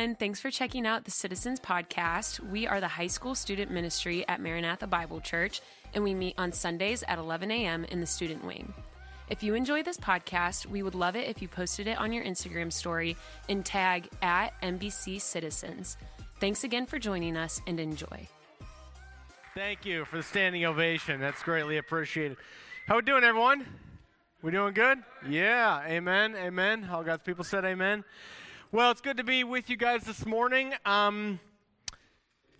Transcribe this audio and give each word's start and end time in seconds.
everyone. 0.00 0.16
Thanks 0.16 0.40
for 0.40 0.50
checking 0.50 0.86
out 0.86 1.04
the 1.04 1.10
Citizens 1.10 1.60
Podcast. 1.60 2.40
We 2.40 2.66
are 2.66 2.80
the 2.80 2.88
high 2.88 3.08
school 3.08 3.34
student 3.34 3.70
ministry 3.70 4.26
at 4.28 4.40
Maranatha 4.40 4.86
Bible 4.86 5.20
Church, 5.20 5.60
and 5.92 6.02
we 6.02 6.14
meet 6.14 6.36
on 6.38 6.52
Sundays 6.52 7.04
at 7.06 7.18
11 7.18 7.50
a.m. 7.50 7.84
in 7.84 8.00
the 8.00 8.06
student 8.06 8.42
wing. 8.42 8.72
If 9.28 9.42
you 9.42 9.54
enjoy 9.54 9.82
this 9.82 9.98
podcast, 9.98 10.64
we 10.64 10.82
would 10.82 10.94
love 10.94 11.16
it 11.16 11.28
if 11.28 11.42
you 11.42 11.48
posted 11.48 11.86
it 11.86 11.98
on 11.98 12.14
your 12.14 12.24
Instagram 12.24 12.72
story 12.72 13.14
and 13.50 13.62
tag 13.62 14.08
at 14.22 14.58
MBC 14.62 15.20
Citizens. 15.20 15.98
Thanks 16.40 16.64
again 16.64 16.86
for 16.86 16.98
joining 16.98 17.36
us 17.36 17.60
and 17.66 17.78
enjoy. 17.78 18.26
Thank 19.54 19.84
you 19.84 20.06
for 20.06 20.16
the 20.16 20.22
standing 20.22 20.64
ovation. 20.64 21.20
That's 21.20 21.42
greatly 21.42 21.76
appreciated. 21.76 22.38
How 22.86 22.96
we 22.96 23.02
doing, 23.02 23.24
everyone? 23.24 23.66
We 24.40 24.50
doing 24.50 24.72
good? 24.72 25.00
Yeah, 25.28 25.82
amen, 25.86 26.34
amen. 26.36 26.88
All 26.90 27.02
God's 27.02 27.22
people 27.22 27.44
said 27.44 27.66
amen. 27.66 28.04
Well, 28.72 28.92
it's 28.92 29.00
good 29.00 29.16
to 29.16 29.24
be 29.24 29.42
with 29.42 29.68
you 29.68 29.76
guys 29.76 30.04
this 30.04 30.24
morning. 30.24 30.74
Um, 30.86 31.40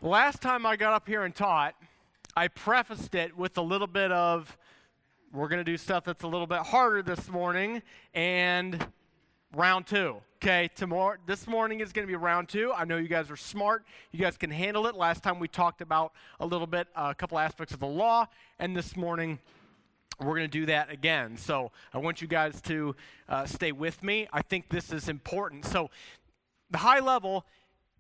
last 0.02 0.42
time 0.42 0.66
I 0.66 0.74
got 0.74 0.92
up 0.92 1.06
here 1.06 1.22
and 1.22 1.32
taught, 1.32 1.76
I 2.36 2.48
prefaced 2.48 3.14
it 3.14 3.36
with 3.36 3.56
a 3.58 3.62
little 3.62 3.86
bit 3.86 4.10
of, 4.10 4.58
we're 5.32 5.46
going 5.46 5.64
to 5.64 5.64
do 5.64 5.76
stuff 5.76 6.02
that's 6.02 6.24
a 6.24 6.26
little 6.26 6.48
bit 6.48 6.62
harder 6.62 7.04
this 7.04 7.30
morning, 7.30 7.80
and 8.12 8.84
round 9.54 9.86
two. 9.86 10.16
Okay, 10.42 10.68
tomorrow, 10.74 11.16
this 11.26 11.46
morning 11.46 11.78
is 11.78 11.92
going 11.92 12.08
to 12.08 12.10
be 12.10 12.16
round 12.16 12.48
two. 12.48 12.72
I 12.72 12.84
know 12.84 12.96
you 12.96 13.06
guys 13.06 13.30
are 13.30 13.36
smart. 13.36 13.84
You 14.10 14.18
guys 14.18 14.36
can 14.36 14.50
handle 14.50 14.88
it. 14.88 14.96
Last 14.96 15.22
time 15.22 15.38
we 15.38 15.46
talked 15.46 15.80
about 15.80 16.12
a 16.40 16.44
little 16.44 16.66
bit, 16.66 16.88
uh, 16.96 17.10
a 17.12 17.14
couple 17.14 17.38
aspects 17.38 17.72
of 17.72 17.78
the 17.78 17.86
law, 17.86 18.26
and 18.58 18.76
this 18.76 18.96
morning 18.96 19.38
we're 20.20 20.36
going 20.36 20.48
to 20.50 20.58
do 20.58 20.66
that 20.66 20.90
again. 20.90 21.36
So 21.36 21.70
I 21.94 21.98
want 21.98 22.20
you 22.20 22.28
guys 22.28 22.60
to 22.62 22.94
uh, 23.28 23.46
stay 23.46 23.72
with 23.72 24.02
me. 24.02 24.28
I 24.32 24.42
think 24.42 24.68
this 24.68 24.92
is 24.92 25.08
important. 25.08 25.64
So, 25.64 25.90
the 26.72 26.78
high 26.78 27.00
level, 27.00 27.46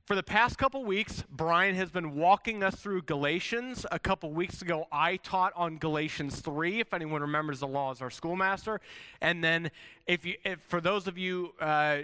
for 0.06 0.14
the 0.14 0.22
past 0.22 0.56
couple 0.56 0.84
weeks, 0.84 1.24
Brian 1.28 1.74
has 1.74 1.90
been 1.90 2.14
walking 2.14 2.62
us 2.62 2.76
through 2.76 3.02
Galatians. 3.02 3.84
A 3.90 3.98
couple 3.98 4.30
weeks 4.30 4.62
ago, 4.62 4.86
I 4.92 5.16
taught 5.16 5.52
on 5.56 5.78
Galatians 5.78 6.40
3, 6.40 6.80
if 6.80 6.94
anyone 6.94 7.20
remembers 7.20 7.60
the 7.60 7.66
law 7.66 7.90
as 7.90 8.00
our 8.00 8.10
schoolmaster. 8.10 8.80
And 9.20 9.42
then, 9.42 9.72
if 10.06 10.24
you, 10.24 10.36
if, 10.44 10.60
for 10.68 10.80
those 10.80 11.08
of 11.08 11.18
you 11.18 11.52
uh, 11.60 11.98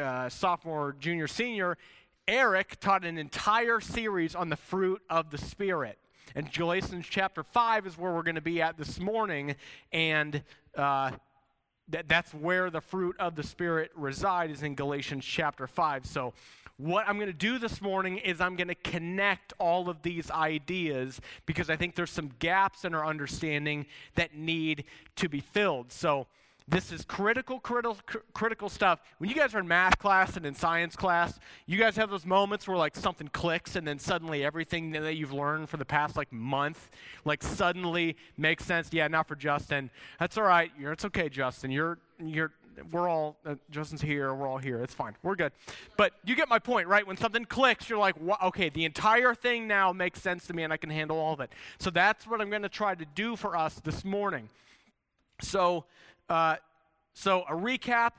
uh, 0.00 0.28
sophomore, 0.28 0.94
junior, 1.00 1.26
senior, 1.26 1.76
Eric 2.28 2.78
taught 2.80 3.04
an 3.04 3.18
entire 3.18 3.80
series 3.80 4.36
on 4.36 4.50
the 4.50 4.56
fruit 4.56 5.02
of 5.10 5.30
the 5.30 5.38
Spirit. 5.38 5.98
And 6.34 6.52
Galatians 6.52 7.06
chapter 7.08 7.42
5 7.42 7.86
is 7.86 7.98
where 7.98 8.12
we're 8.12 8.22
going 8.22 8.34
to 8.34 8.40
be 8.40 8.60
at 8.60 8.76
this 8.76 8.98
morning. 8.98 9.54
And 9.92 10.42
uh, 10.76 11.12
that, 11.88 12.08
that's 12.08 12.32
where 12.32 12.70
the 12.70 12.80
fruit 12.80 13.16
of 13.18 13.34
the 13.34 13.42
Spirit 13.42 13.90
reside 13.94 14.50
is 14.50 14.62
in 14.62 14.74
Galatians 14.74 15.24
chapter 15.24 15.66
5. 15.66 16.06
So 16.06 16.34
what 16.76 17.08
I'm 17.08 17.16
going 17.16 17.28
to 17.28 17.32
do 17.32 17.58
this 17.58 17.80
morning 17.80 18.18
is 18.18 18.40
I'm 18.40 18.56
going 18.56 18.68
to 18.68 18.74
connect 18.74 19.52
all 19.58 19.88
of 19.88 20.02
these 20.02 20.30
ideas 20.30 21.20
because 21.46 21.70
I 21.70 21.76
think 21.76 21.94
there's 21.94 22.10
some 22.10 22.32
gaps 22.40 22.84
in 22.84 22.94
our 22.94 23.06
understanding 23.06 23.86
that 24.16 24.34
need 24.34 24.84
to 25.16 25.28
be 25.28 25.40
filled. 25.40 25.92
So 25.92 26.26
this 26.66 26.92
is 26.92 27.04
critical, 27.04 27.60
critical, 27.60 27.98
critical 28.32 28.70
stuff. 28.70 29.00
When 29.18 29.28
you 29.28 29.36
guys 29.36 29.54
are 29.54 29.58
in 29.58 29.68
math 29.68 29.98
class 29.98 30.36
and 30.38 30.46
in 30.46 30.54
science 30.54 30.96
class, 30.96 31.38
you 31.66 31.76
guys 31.76 31.94
have 31.96 32.08
those 32.08 32.24
moments 32.24 32.66
where 32.66 32.76
like 32.76 32.96
something 32.96 33.28
clicks 33.28 33.76
and 33.76 33.86
then 33.86 33.98
suddenly 33.98 34.44
everything 34.44 34.90
that 34.92 35.14
you've 35.14 35.34
learned 35.34 35.68
for 35.68 35.76
the 35.76 35.84
past 35.84 36.16
like 36.16 36.32
month, 36.32 36.90
like 37.26 37.42
suddenly 37.42 38.16
makes 38.38 38.64
sense. 38.64 38.88
Yeah, 38.92 39.08
not 39.08 39.28
for 39.28 39.36
Justin. 39.36 39.90
That's 40.18 40.38
all 40.38 40.44
right. 40.44 40.72
You're, 40.78 40.92
it's 40.92 41.04
okay, 41.04 41.28
Justin. 41.28 41.70
You're, 41.70 41.98
you're, 42.18 42.50
we're 42.90 43.10
all, 43.10 43.36
uh, 43.44 43.56
Justin's 43.70 44.00
here. 44.00 44.32
We're 44.32 44.48
all 44.48 44.56
here. 44.58 44.82
It's 44.82 44.94
fine. 44.94 45.14
We're 45.22 45.36
good. 45.36 45.52
But 45.98 46.14
you 46.24 46.34
get 46.34 46.48
my 46.48 46.58
point, 46.58 46.88
right? 46.88 47.06
When 47.06 47.18
something 47.18 47.44
clicks, 47.44 47.90
you're 47.90 47.98
like, 47.98 48.16
okay, 48.42 48.70
the 48.70 48.86
entire 48.86 49.34
thing 49.34 49.68
now 49.68 49.92
makes 49.92 50.22
sense 50.22 50.46
to 50.46 50.54
me 50.54 50.62
and 50.62 50.72
I 50.72 50.78
can 50.78 50.88
handle 50.88 51.18
all 51.18 51.34
of 51.34 51.40
it. 51.40 51.52
So 51.78 51.90
that's 51.90 52.26
what 52.26 52.40
I'm 52.40 52.48
going 52.48 52.62
to 52.62 52.70
try 52.70 52.94
to 52.94 53.04
do 53.14 53.36
for 53.36 53.54
us 53.54 53.74
this 53.84 54.02
morning. 54.02 54.48
So, 55.42 55.84
uh, 56.28 56.56
so, 57.12 57.42
a 57.48 57.52
recap 57.52 58.12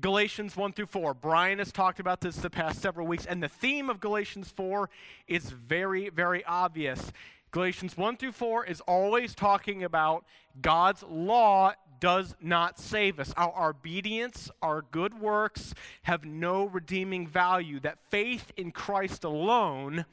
Galatians 0.00 0.56
1 0.56 0.72
through 0.72 0.86
4. 0.86 1.14
Brian 1.14 1.58
has 1.58 1.72
talked 1.72 1.98
about 1.98 2.20
this 2.20 2.36
the 2.36 2.50
past 2.50 2.80
several 2.80 3.06
weeks, 3.06 3.26
and 3.26 3.42
the 3.42 3.48
theme 3.48 3.90
of 3.90 4.00
Galatians 4.00 4.50
4 4.50 4.88
is 5.26 5.50
very, 5.50 6.08
very 6.10 6.44
obvious. 6.44 7.12
Galatians 7.50 7.96
1 7.96 8.16
through 8.16 8.32
4 8.32 8.66
is 8.66 8.80
always 8.82 9.34
talking 9.34 9.82
about 9.82 10.24
God's 10.60 11.02
law 11.02 11.72
does 12.00 12.36
not 12.40 12.78
save 12.78 13.18
us. 13.18 13.32
Our 13.36 13.70
obedience, 13.70 14.50
our 14.62 14.82
good 14.82 15.18
works 15.18 15.74
have 16.02 16.24
no 16.24 16.66
redeeming 16.66 17.26
value. 17.26 17.80
That 17.80 17.98
faith 18.10 18.52
in 18.56 18.70
Christ 18.70 19.24
alone 19.24 20.04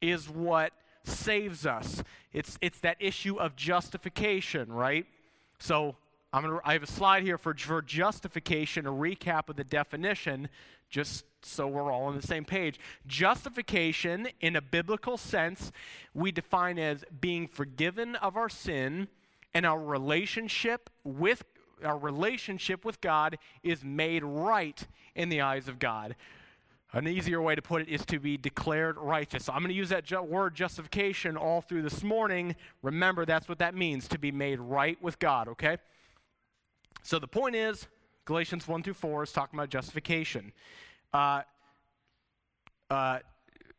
is 0.00 0.28
what 0.28 0.72
saves 1.04 1.64
us. 1.64 2.02
It's, 2.32 2.58
it's 2.60 2.80
that 2.80 2.96
issue 2.98 3.36
of 3.36 3.54
justification, 3.54 4.72
right? 4.72 5.06
So 5.58 5.96
gonna, 6.40 6.60
I 6.64 6.72
have 6.72 6.82
a 6.82 6.86
slide 6.86 7.24
here 7.24 7.36
for, 7.36 7.54
for 7.54 7.82
justification, 7.82 8.86
a 8.86 8.90
recap 8.90 9.50
of 9.50 9.56
the 9.56 9.64
definition, 9.64 10.48
just 10.88 11.26
so 11.42 11.68
we're 11.68 11.92
all 11.92 12.04
on 12.04 12.16
the 12.16 12.26
same 12.26 12.46
page. 12.46 12.80
Justification, 13.06 14.28
in 14.40 14.56
a 14.56 14.62
biblical 14.62 15.18
sense, 15.18 15.70
we 16.14 16.32
define 16.32 16.78
as 16.78 17.04
being 17.20 17.46
forgiven 17.46 18.16
of 18.16 18.36
our 18.36 18.48
sin 18.48 19.08
and 19.52 19.66
our 19.66 19.78
relationship 19.78 20.88
with 21.04 21.44
our 21.84 21.98
relationship 21.98 22.84
with 22.84 23.00
God 23.00 23.38
is 23.64 23.84
made 23.84 24.22
right 24.22 24.86
in 25.16 25.28
the 25.28 25.40
eyes 25.40 25.66
of 25.66 25.80
God. 25.80 26.14
An 26.92 27.08
easier 27.08 27.40
way 27.40 27.54
to 27.54 27.62
put 27.62 27.82
it 27.82 27.88
is 27.88 28.04
to 28.06 28.20
be 28.20 28.36
declared 28.36 28.98
righteous. 28.98 29.46
So 29.46 29.52
I'm 29.52 29.60
going 29.60 29.70
to 29.70 29.74
use 29.74 29.88
that 29.88 30.04
ju- 30.04 30.22
word 30.22 30.54
justification 30.54 31.36
all 31.36 31.60
through 31.60 31.82
this 31.82 32.02
morning. 32.02 32.54
Remember, 32.82 33.24
that's 33.24 33.48
what 33.48 33.58
that 33.58 33.74
means 33.74 34.06
to 34.08 34.18
be 34.18 34.30
made 34.30 34.60
right 34.60 35.00
with 35.02 35.18
God, 35.18 35.48
okay? 35.48 35.78
So 37.02 37.18
the 37.18 37.28
point 37.28 37.56
is, 37.56 37.86
Galatians 38.24 38.68
1 38.68 38.82
through 38.82 38.94
4 38.94 39.24
is 39.24 39.32
talking 39.32 39.58
about 39.58 39.68
justification. 39.68 40.52
Uh, 41.12 41.42
uh, 42.90 43.18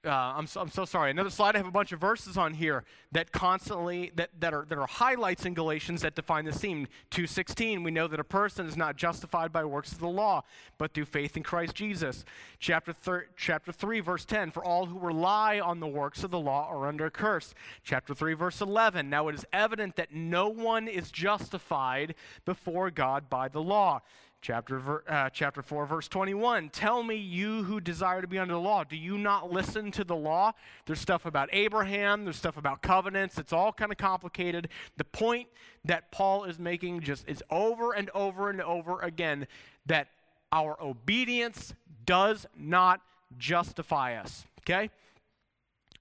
uh, 0.05 0.09
I'm, 0.09 0.47
so, 0.47 0.59
I'm 0.59 0.69
so 0.69 0.83
sorry. 0.83 1.11
Another 1.11 1.29
slide. 1.29 1.55
I 1.55 1.59
have 1.59 1.67
a 1.67 1.71
bunch 1.71 1.93
of 1.93 1.99
verses 2.01 2.37
on 2.37 2.53
here 2.53 2.83
that 3.13 3.31
constantly 3.31 4.11
that, 4.15 4.31
that 4.39 4.53
are 4.53 4.65
that 4.65 4.77
are 4.77 4.85
highlights 4.85 5.45
in 5.45 5.53
Galatians 5.53 6.01
that 6.01 6.13
define 6.13 6.43
this 6.43 6.57
theme. 6.57 6.87
2:16. 7.11 7.83
We 7.83 7.91
know 7.91 8.07
that 8.07 8.19
a 8.19 8.23
person 8.25 8.65
is 8.65 8.75
not 8.75 8.97
justified 8.97 9.53
by 9.53 9.63
works 9.63 9.93
of 9.93 9.99
the 9.99 10.09
law, 10.09 10.43
but 10.77 10.93
through 10.93 11.05
faith 11.05 11.37
in 11.37 11.43
Christ 11.43 11.75
Jesus. 11.75 12.25
Chapter 12.59 12.91
thir- 12.91 13.27
chapter 13.37 13.71
three, 13.71 14.01
verse 14.01 14.25
10. 14.25 14.51
For 14.51 14.63
all 14.63 14.87
who 14.87 14.99
rely 14.99 15.61
on 15.61 15.79
the 15.79 15.87
works 15.87 16.23
of 16.23 16.31
the 16.31 16.39
law 16.39 16.67
are 16.69 16.85
under 16.87 17.05
a 17.05 17.11
curse. 17.11 17.53
Chapter 17.83 18.13
three, 18.13 18.33
verse 18.33 18.59
11. 18.59 19.09
Now 19.09 19.29
it 19.29 19.35
is 19.35 19.45
evident 19.53 19.95
that 19.95 20.13
no 20.13 20.49
one 20.49 20.89
is 20.89 21.11
justified 21.11 22.15
before 22.43 22.91
God 22.91 23.29
by 23.29 23.47
the 23.47 23.61
law. 23.61 24.01
Chapter, 24.43 25.05
uh, 25.07 25.29
chapter 25.29 25.61
4, 25.61 25.85
verse 25.85 26.09
21. 26.09 26.69
Tell 26.69 27.01
me, 27.01 27.15
you 27.15 27.63
who 27.63 27.79
desire 27.79 28.21
to 28.21 28.27
be 28.27 28.37
under 28.37 28.55
the 28.55 28.59
law, 28.59 28.83
do 28.83 28.97
you 28.97 29.17
not 29.17 29.49
listen 29.49 29.89
to 29.91 30.03
the 30.03 30.17
law? 30.17 30.51
There's 30.85 30.99
stuff 30.99 31.25
about 31.25 31.47
Abraham, 31.53 32.25
there's 32.25 32.35
stuff 32.35 32.57
about 32.57 32.81
covenants. 32.81 33.37
It's 33.37 33.53
all 33.53 33.71
kind 33.71 33.89
of 33.89 33.97
complicated. 33.97 34.67
The 34.97 35.05
point 35.05 35.47
that 35.85 36.11
Paul 36.11 36.43
is 36.43 36.59
making 36.59 36.99
just 36.99 37.25
is 37.25 37.41
over 37.49 37.93
and 37.93 38.09
over 38.09 38.49
and 38.49 38.61
over 38.61 38.99
again 38.99 39.47
that 39.85 40.09
our 40.51 40.75
obedience 40.83 41.73
does 42.05 42.45
not 42.53 42.99
justify 43.37 44.17
us. 44.17 44.43
Okay? 44.59 44.89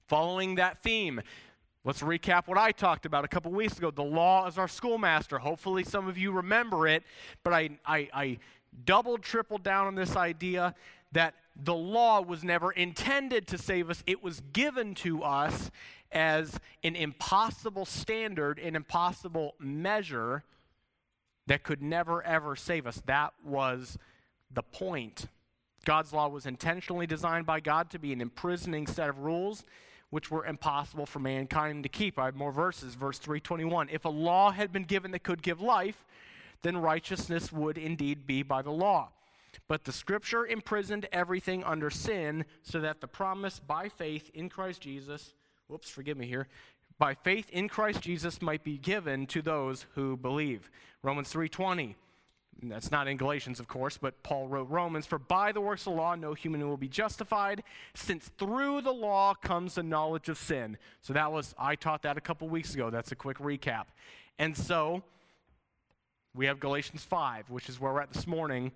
Following 0.09 0.56
that 0.56 0.82
theme, 0.82 1.20
Let's 1.84 2.00
recap 2.00 2.47
what 2.47 2.59
I 2.59 2.70
talked 2.70 3.06
about 3.06 3.25
a 3.25 3.28
couple 3.28 3.50
weeks 3.50 3.76
ago. 3.76 3.91
The 3.91 4.04
law 4.04 4.47
is 4.47 4.56
our 4.56 4.69
schoolmaster. 4.69 5.38
Hopefully, 5.38 5.82
some 5.82 6.06
of 6.06 6.16
you 6.16 6.31
remember 6.31 6.87
it, 6.87 7.03
but 7.43 7.53
I, 7.53 7.70
I, 7.84 8.09
I 8.15 8.38
doubled, 8.84 9.22
tripled 9.22 9.65
down 9.65 9.88
on 9.88 9.97
this 9.97 10.15
idea 10.15 10.76
that 11.10 11.34
the 11.56 11.75
law 11.75 12.22
was 12.22 12.44
never 12.44 12.71
intended 12.71 13.48
to 13.48 13.59
save 13.59 13.91
us, 13.91 14.04
it 14.07 14.22
was 14.22 14.41
given 14.53 14.95
to 14.97 15.22
us 15.24 15.71
as 16.12 16.59
an 16.84 16.95
impossible 16.95 17.84
standard, 17.84 18.60
an 18.60 18.77
impossible 18.77 19.54
measure 19.59 20.45
that 21.48 21.65
could 21.65 21.83
never, 21.83 22.22
ever 22.22 22.54
save 22.54 22.86
us. 22.86 23.03
That 23.07 23.33
was 23.45 23.98
the 24.53 24.62
point. 24.62 25.27
God's 25.84 26.12
law 26.12 26.28
was 26.28 26.47
intentionally 26.47 27.09
designed 27.09 27.45
by 27.45 27.59
God 27.59 27.91
to 27.91 27.98
be 27.98 28.12
an 28.12 28.21
imprisoning 28.21 28.86
set 28.86 29.09
of 29.09 29.18
rules 29.18 29.65
which 30.12 30.30
were 30.30 30.44
impossible 30.44 31.06
for 31.06 31.20
mankind 31.20 31.82
to 31.82 31.88
keep. 31.88 32.18
I 32.18 32.26
have 32.26 32.36
more 32.36 32.53
verses. 32.53 32.94
Verse 32.94 33.18
321. 33.18 33.88
If 33.91 34.04
a 34.04 34.10
law 34.10 34.50
had 34.50 34.70
been 34.70 34.84
given 34.84 35.10
that 35.12 35.22
could 35.22 35.42
give 35.42 35.62
life, 35.62 36.04
then 36.60 36.76
righteousness 36.76 37.50
would 37.50 37.78
indeed 37.78 38.26
be 38.26 38.42
by 38.42 38.60
the 38.60 38.70
law. 38.70 39.09
But 39.68 39.84
the 39.84 39.92
scripture 39.92 40.47
imprisoned 40.47 41.09
everything 41.12 41.64
under 41.64 41.88
sin 41.88 42.44
so 42.62 42.78
that 42.80 43.00
the 43.00 43.09
promise 43.09 43.59
by 43.59 43.88
faith 43.88 44.30
in 44.34 44.50
Christ 44.50 44.82
Jesus, 44.82 45.32
whoops, 45.66 45.88
forgive 45.88 46.18
me 46.18 46.26
here, 46.26 46.47
by 46.98 47.14
faith 47.14 47.48
in 47.48 47.70
Christ 47.70 48.03
Jesus 48.03 48.42
might 48.42 48.62
be 48.62 48.76
given 48.76 49.26
to 49.28 49.41
those 49.41 49.86
who 49.94 50.18
believe. 50.18 50.70
Romans 51.03 51.32
3:20 51.32 51.94
That's 52.63 52.91
not 52.91 53.09
in 53.09 53.16
Galatians, 53.16 53.59
of 53.59 53.66
course, 53.66 53.99
but 53.99 54.22
Paul 54.22 54.47
wrote 54.47 54.71
Romans, 54.71 55.07
For 55.07 55.19
by 55.19 55.53
the 55.53 55.60
works 55.60 55.83
of 55.83 55.95
the 55.95 55.99
law, 55.99 56.15
no 56.15 56.33
human 56.34 56.66
will 56.69 56.77
be 56.77 56.89
justified, 56.89 57.65
since 57.95 58.31
through 58.39 58.83
the 58.83 58.93
law 58.93 59.34
comes 59.34 59.75
the 59.75 59.83
knowledge 59.83 60.28
of 60.28 60.39
sin. 60.39 60.78
So 61.01 61.13
that 61.13 61.33
was, 61.33 61.54
I 61.59 61.75
taught 61.75 62.03
that 62.03 62.16
a 62.16 62.21
couple 62.21 62.49
weeks 62.49 62.75
ago. 62.75 62.91
That's 62.91 63.10
a 63.10 63.16
quick 63.16 63.39
recap. 63.39 63.87
And 64.39 64.57
so, 64.57 65.03
we 66.34 66.47
have 66.47 66.60
Galatians 66.60 67.04
5, 67.04 67.51
which 67.51 67.69
is 67.69 67.81
where 67.81 67.93
we're 67.93 68.01
at 68.01 68.13
this 68.13 68.27
morning. 68.27 68.72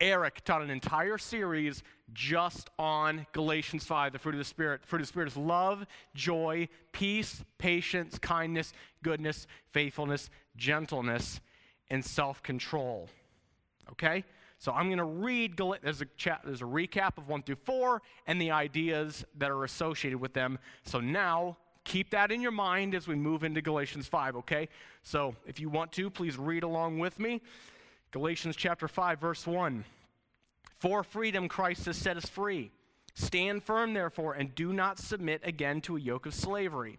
Eric 0.00 0.42
taught 0.44 0.62
an 0.62 0.70
entire 0.70 1.18
series 1.18 1.82
just 2.12 2.70
on 2.78 3.26
Galatians 3.32 3.84
5, 3.84 4.12
the 4.12 4.18
fruit 4.18 4.34
of 4.34 4.38
the 4.38 4.44
Spirit. 4.44 4.82
The 4.82 4.88
fruit 4.88 5.00
of 5.00 5.06
the 5.06 5.08
Spirit 5.08 5.28
is 5.28 5.36
love, 5.36 5.86
joy, 6.14 6.68
peace, 6.90 7.44
patience, 7.58 8.18
kindness, 8.18 8.72
goodness, 9.02 9.46
faithfulness, 9.72 10.28
gentleness, 10.56 11.40
and 11.92 12.04
self 12.04 12.42
control. 12.42 13.08
Okay? 13.92 14.24
So 14.58 14.72
I'm 14.72 14.86
going 14.86 14.98
to 14.98 15.04
read, 15.04 15.60
there's 15.82 16.00
a, 16.00 16.06
chat, 16.16 16.40
there's 16.44 16.62
a 16.62 16.66
recap 16.66 17.18
of 17.18 17.28
1 17.28 17.42
through 17.42 17.56
4 17.64 18.00
and 18.26 18.40
the 18.40 18.50
ideas 18.50 19.24
that 19.38 19.50
are 19.50 19.64
associated 19.64 20.18
with 20.18 20.32
them. 20.32 20.58
So 20.84 21.00
now, 21.00 21.58
keep 21.84 22.10
that 22.10 22.30
in 22.30 22.40
your 22.40 22.52
mind 22.52 22.94
as 22.94 23.06
we 23.08 23.14
move 23.14 23.44
into 23.44 23.60
Galatians 23.60 24.06
5, 24.06 24.36
okay? 24.36 24.68
So 25.02 25.34
if 25.46 25.60
you 25.60 25.68
want 25.68 25.92
to, 25.92 26.10
please 26.10 26.38
read 26.38 26.62
along 26.62 26.98
with 27.00 27.18
me. 27.18 27.42
Galatians 28.12 28.56
chapter 28.56 28.88
5, 28.88 29.20
verse 29.20 29.46
1. 29.46 29.84
For 30.78 31.02
freedom 31.02 31.48
Christ 31.48 31.86
has 31.86 31.96
set 31.96 32.16
us 32.16 32.26
free. 32.26 32.70
Stand 33.14 33.64
firm, 33.64 33.94
therefore, 33.94 34.34
and 34.34 34.54
do 34.54 34.72
not 34.72 34.98
submit 34.98 35.42
again 35.44 35.80
to 35.82 35.96
a 35.96 36.00
yoke 36.00 36.24
of 36.24 36.34
slavery. 36.34 36.98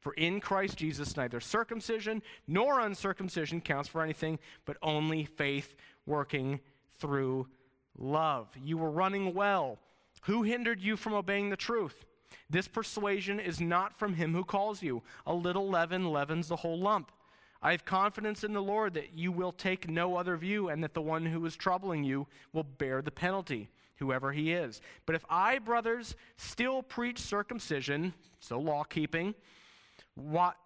For 0.00 0.12
in 0.14 0.40
Christ 0.40 0.76
Jesus, 0.76 1.16
neither 1.16 1.40
circumcision 1.40 2.22
nor 2.46 2.80
uncircumcision 2.80 3.60
counts 3.60 3.88
for 3.88 4.02
anything, 4.02 4.38
but 4.64 4.76
only 4.82 5.24
faith 5.24 5.74
working 6.06 6.60
through 6.98 7.48
love. 7.98 8.48
You 8.62 8.78
were 8.78 8.90
running 8.90 9.34
well. 9.34 9.78
Who 10.22 10.42
hindered 10.42 10.80
you 10.80 10.96
from 10.96 11.14
obeying 11.14 11.50
the 11.50 11.56
truth? 11.56 12.04
This 12.50 12.68
persuasion 12.68 13.40
is 13.40 13.60
not 13.60 13.98
from 13.98 14.14
him 14.14 14.34
who 14.34 14.44
calls 14.44 14.82
you. 14.82 15.02
A 15.26 15.34
little 15.34 15.68
leaven 15.68 16.10
leavens 16.10 16.48
the 16.48 16.56
whole 16.56 16.78
lump. 16.78 17.10
I 17.60 17.72
have 17.72 17.84
confidence 17.84 18.44
in 18.44 18.52
the 18.52 18.62
Lord 18.62 18.94
that 18.94 19.14
you 19.14 19.32
will 19.32 19.52
take 19.52 19.90
no 19.90 20.16
other 20.16 20.36
view 20.36 20.68
and 20.68 20.82
that 20.84 20.94
the 20.94 21.02
one 21.02 21.26
who 21.26 21.44
is 21.44 21.56
troubling 21.56 22.04
you 22.04 22.26
will 22.52 22.62
bear 22.62 23.02
the 23.02 23.10
penalty, 23.10 23.68
whoever 23.96 24.32
he 24.32 24.52
is. 24.52 24.80
But 25.06 25.16
if 25.16 25.24
I, 25.28 25.58
brothers, 25.58 26.14
still 26.36 26.82
preach 26.82 27.18
circumcision, 27.18 28.14
so 28.38 28.60
law 28.60 28.84
keeping, 28.84 29.34
what 30.18 30.56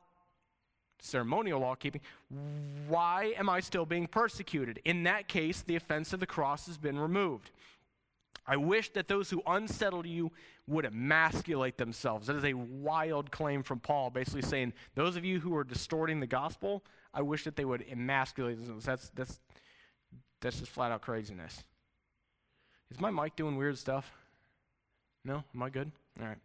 ceremonial 1.01 1.61
law 1.61 1.75
keeping, 1.75 2.01
why 2.89 3.35
am 3.37 3.49
I 3.49 3.61
still 3.61 3.85
being 3.85 4.07
persecuted? 4.07 4.81
In 4.85 5.03
that 5.03 5.29
case, 5.29 5.63
the 5.63 5.77
offense 5.77 6.13
of 6.13 6.21
the 6.21 6.27
cross 6.27 6.67
has 6.67 6.79
been 6.79 6.99
removed. 6.99 7.51
I 8.47 8.57
wish 8.57 8.93
that 8.93 9.09
those 9.09 9.31
who 9.31 9.43
unsettle 9.47 10.07
you 10.07 10.33
would 10.67 10.85
emasculate 10.85 11.77
themselves. 11.77 12.27
That 12.27 12.37
is 12.37 12.45
a 12.45 12.55
wild 12.55 13.31
claim 13.31 13.63
from 13.63 13.81
Paul, 13.81 14.11
basically 14.11 14.43
saying, 14.43 14.73
those 14.95 15.17
of 15.17 15.25
you 15.25 15.41
who 15.41 15.57
are 15.57 15.65
distorting 15.65 16.21
the 16.21 16.27
gospel, 16.27 16.85
I 17.15 17.23
wish 17.23 17.45
that 17.45 17.57
they 17.57 17.65
would 17.65 17.85
emasculate 17.91 18.57
themselves. 18.57 18.85
That's, 18.85 19.11
that's, 19.15 19.41
that's 20.41 20.59
just 20.61 20.73
flat 20.73 20.93
out 20.93 21.03
craziness. 21.03 21.65
Is 22.91 23.01
my 23.01 23.11
mic 23.11 23.37
doing 23.37 23.57
weird 23.57 23.79
stuff? 23.79 24.11
No? 25.25 25.45
Am 25.55 25.63
I 25.63 25.71
good? 25.71 25.91
All 26.21 26.27
right. 26.27 26.39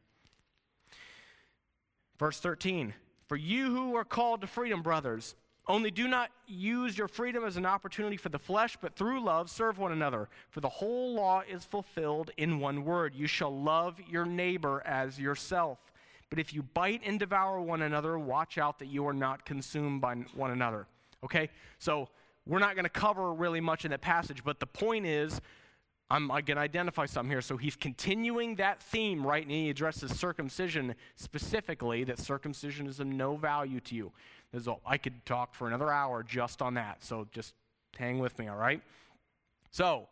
Verse 2.20 2.40
13 2.40 2.94
For 3.28 3.36
you 3.36 3.74
who 3.74 3.96
are 3.96 4.06
called 4.06 4.42
to 4.42 4.48
freedom, 4.48 4.82
brothers, 4.82 5.36
only 5.68 5.92
do 5.92 6.08
not 6.08 6.32
use 6.48 6.98
your 6.98 7.10
freedom 7.10 7.44
as 7.44 7.58
an 7.58 7.66
opportunity 7.66 8.16
for 8.16 8.30
the 8.30 8.40
flesh, 8.40 8.78
but 8.80 8.96
through 8.96 9.22
love 9.22 9.50
serve 9.50 9.78
one 9.78 9.92
another. 9.92 10.30
For 10.50 10.62
the 10.62 10.70
whole 10.70 11.14
law 11.14 11.42
is 11.48 11.66
fulfilled 11.66 12.32
in 12.38 12.60
one 12.60 12.86
word 12.86 13.14
You 13.14 13.28
shall 13.28 13.56
love 13.56 14.00
your 14.10 14.26
neighbor 14.26 14.82
as 14.86 15.20
yourself. 15.20 15.80
But 16.30 16.40
if 16.40 16.54
you 16.54 16.64
bite 16.64 17.02
and 17.06 17.20
devour 17.20 17.62
one 17.62 17.82
another, 17.82 18.18
watch 18.18 18.58
out 18.58 18.80
that 18.80 18.88
you 18.88 19.08
are 19.08 19.14
not 19.14 19.46
consumed 19.46 20.02
by 20.02 20.16
one 20.34 20.52
another. 20.52 20.88
Okay? 21.24 21.50
So 21.80 22.10
we're 22.46 22.60
not 22.60 22.76
going 22.76 22.84
to 22.84 22.90
cover 22.90 23.34
really 23.34 23.62
much 23.62 23.86
in 23.86 23.92
that 23.92 24.02
passage, 24.02 24.44
but 24.44 24.60
the 24.60 24.68
point 24.68 25.06
is 25.06 25.42
I'm 26.10 26.28
going 26.28 26.46
to 26.46 26.58
identify 26.58 27.06
some 27.06 27.30
here. 27.30 27.42
So 27.42 27.58
he's 27.58 27.76
continuing 27.76 28.56
that 28.56 28.82
theme, 28.82 29.26
right? 29.26 29.44
And 29.44 29.52
he 29.52 29.70
addresses 29.70 30.18
circumcision 30.18 30.96
specifically, 31.16 32.04
that 32.06 32.20
circumcision 32.20 32.88
is 32.88 33.00
of 33.00 33.08
no 33.08 33.36
value 33.36 33.82
to 33.82 33.96
you. 33.96 34.12
I 34.86 34.98
could 34.98 35.26
talk 35.26 35.54
for 35.54 35.68
another 35.68 35.92
hour 35.92 36.24
just 36.24 36.62
on 36.62 36.76
that. 36.76 37.04
So 37.04 37.28
just 37.32 37.54
hang 37.98 38.20
with 38.20 38.40
me, 38.40 38.48
all 38.48 38.56
right? 38.56 38.82
So, 39.72 40.08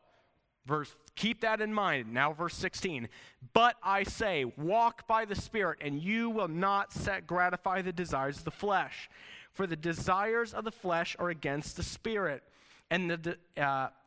verse 0.66 0.94
keep 1.16 1.42
that 1.42 1.62
in 1.62 1.74
mind. 1.74 2.14
Now 2.14 2.34
verse 2.34 2.56
16. 2.56 3.08
But 3.54 3.76
I 3.82 4.04
say, 4.04 4.46
walk 4.58 5.08
by 5.08 5.26
the 5.26 5.36
Spirit, 5.36 5.80
and 5.82 6.02
you 6.02 6.30
will 6.30 6.48
not 6.48 6.92
set 6.92 7.26
gratify 7.26 7.82
the 7.82 7.94
desires 7.94 8.38
of 8.38 8.44
the 8.44 8.52
flesh. 8.52 9.10
For 9.54 9.66
the 9.66 9.78
desires 9.78 10.54
of 10.54 10.66
the 10.66 10.72
flesh 10.72 11.16
are 11.18 11.30
against 11.30 11.78
the 11.78 11.84
Spirit, 11.84 12.44
and 12.92 13.10
the 13.10 13.38
uh, 13.58 13.88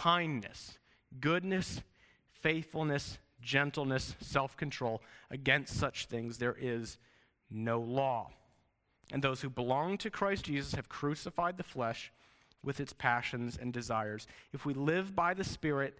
kindness, 0.00 0.78
goodness, 1.20 1.82
faithfulness, 2.32 3.18
gentleness, 3.42 4.16
self 4.20 4.56
control. 4.56 5.02
Against 5.30 5.78
such 5.78 6.06
things 6.06 6.38
there 6.38 6.56
is 6.58 6.96
no 7.50 7.80
law. 7.80 8.30
And 9.12 9.22
those 9.22 9.42
who 9.42 9.50
belong 9.50 9.98
to 9.98 10.08
Christ 10.08 10.46
Jesus 10.46 10.74
have 10.74 10.88
crucified 10.88 11.58
the 11.58 11.64
flesh 11.64 12.12
with 12.64 12.80
its 12.80 12.94
passions 12.94 13.58
and 13.60 13.74
desires. 13.74 14.26
If 14.54 14.64
we 14.64 14.72
live 14.72 15.14
by 15.14 15.34
the 15.34 15.44
Spirit, 15.44 15.98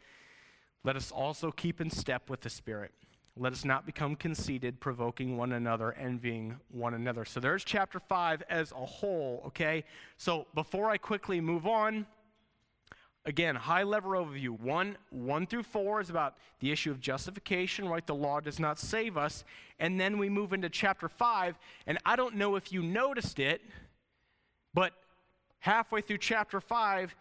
let 0.83 0.97
us 0.97 1.12
also 1.12 1.50
keep 1.50 1.78
in 1.78 1.90
step 1.90 2.30
with 2.30 2.40
the 2.40 2.50
Spirit. 2.50 2.92
Let 3.37 3.52
us 3.52 3.66
not 3.66 3.85
become 3.85 4.16
conceited, 4.16 4.80
provoking 4.80 5.37
one 5.37 5.52
another, 5.52 5.92
envying 5.92 6.57
one 6.71 6.95
another. 6.95 7.26
So 7.26 7.38
there's 7.38 7.64
chapter 7.64 8.00
5 8.00 8.45
as 8.49 8.73
a 8.73 8.87
whole, 8.87 9.42
okay? 9.49 9.85
So 10.16 10.47
before 10.54 10.88
I 10.88 10.97
quickly 10.97 11.40
move 11.42 11.66
on, 11.66 12.07
Again, 13.27 13.55
high 13.55 13.83
level 13.83 14.12
overview. 14.12 14.59
One, 14.59 14.97
one 15.11 15.47
through 15.47 15.65
four 15.65 16.00
is 16.00 16.09
about 16.09 16.37
the 16.61 16.73
issue 16.73 16.91
of 16.91 17.00
justification, 17.00 17.87
right? 17.87 18.07
The 18.07 18.15
law 18.15 18.41
does 18.41 18.59
not 18.59 18.79
save 18.79 19.19
us. 19.19 19.45
And 19.79 20.00
then 20.00 20.17
we 20.17 20.31
move 20.31 20.53
into 20.53 20.71
chapter 20.71 21.09
five, 21.09 21.59
and 21.87 21.99
I 22.07 22.17
don't 22.17 22.37
know 22.37 22.57
if 22.57 22.73
you 22.73 22.83
noticed 22.83 23.39
it, 23.39 23.61
but 24.73 24.93
halfway 25.59 26.00
through 26.00 26.19
chapter 26.19 26.61
five, 26.61 27.15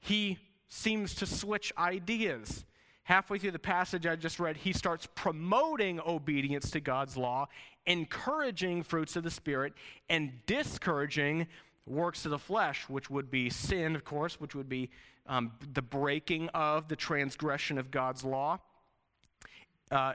he 0.00 0.38
seems 0.68 1.14
to 1.14 1.26
switch 1.26 1.72
ideas. 1.78 2.64
Halfway 3.04 3.38
through 3.38 3.52
the 3.52 3.58
passage 3.58 4.06
I 4.06 4.16
just 4.16 4.38
read, 4.38 4.58
he 4.58 4.74
starts 4.74 5.08
promoting 5.14 5.98
obedience 6.06 6.70
to 6.72 6.80
God's 6.80 7.16
law, 7.16 7.48
encouraging 7.86 8.82
fruits 8.82 9.16
of 9.16 9.24
the 9.24 9.30
Spirit, 9.30 9.72
and 10.10 10.32
discouraging 10.44 11.46
works 11.90 12.24
of 12.24 12.30
the 12.30 12.38
flesh, 12.38 12.88
which 12.88 13.10
would 13.10 13.30
be 13.30 13.50
sin, 13.50 13.96
of 13.96 14.04
course, 14.04 14.40
which 14.40 14.54
would 14.54 14.68
be 14.68 14.90
um, 15.26 15.52
the 15.72 15.82
breaking 15.82 16.48
of 16.50 16.88
the 16.88 16.96
transgression 16.96 17.78
of 17.78 17.90
God's 17.90 18.24
law. 18.24 18.58
Uh, 19.90 20.12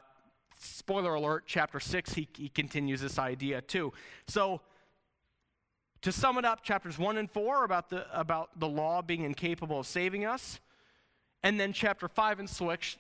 spoiler 0.60 1.14
alert, 1.16 1.44
chapter 1.46 1.80
6, 1.80 2.14
he, 2.14 2.28
he 2.36 2.50
continues 2.50 3.02
this 3.02 3.20
idea 3.20 3.62
too. 3.62 3.94
So, 4.28 4.62
to 6.02 6.12
sum 6.12 6.38
it 6.38 6.44
up, 6.44 6.64
chapters 6.64 6.98
1 6.98 7.18
and 7.18 7.32
4 7.32 7.64
about 7.64 7.90
the, 7.90 8.06
about 8.18 8.60
the 8.60 8.68
law 8.68 9.02
being 9.02 9.24
incapable 9.24 9.80
of 9.80 9.88
saving 9.88 10.26
us. 10.26 10.60
And 11.44 11.60
then 11.60 11.72
chapter 11.74 12.08
5 12.08 12.40
and, 12.40 12.50
switch, 12.50 12.98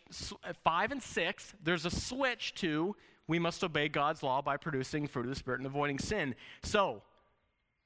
5 0.63 0.91
and 0.91 1.03
6, 1.03 1.53
there's 1.63 1.85
a 1.85 1.91
switch 1.91 2.53
to 2.55 2.95
we 3.27 3.39
must 3.39 3.63
obey 3.63 3.87
God's 3.87 4.21
law 4.21 4.41
by 4.41 4.57
producing 4.57 5.07
fruit 5.07 5.23
of 5.23 5.29
the 5.29 5.35
Spirit 5.35 5.59
and 5.59 5.67
avoiding 5.67 5.99
sin. 5.99 6.35
So, 6.61 7.01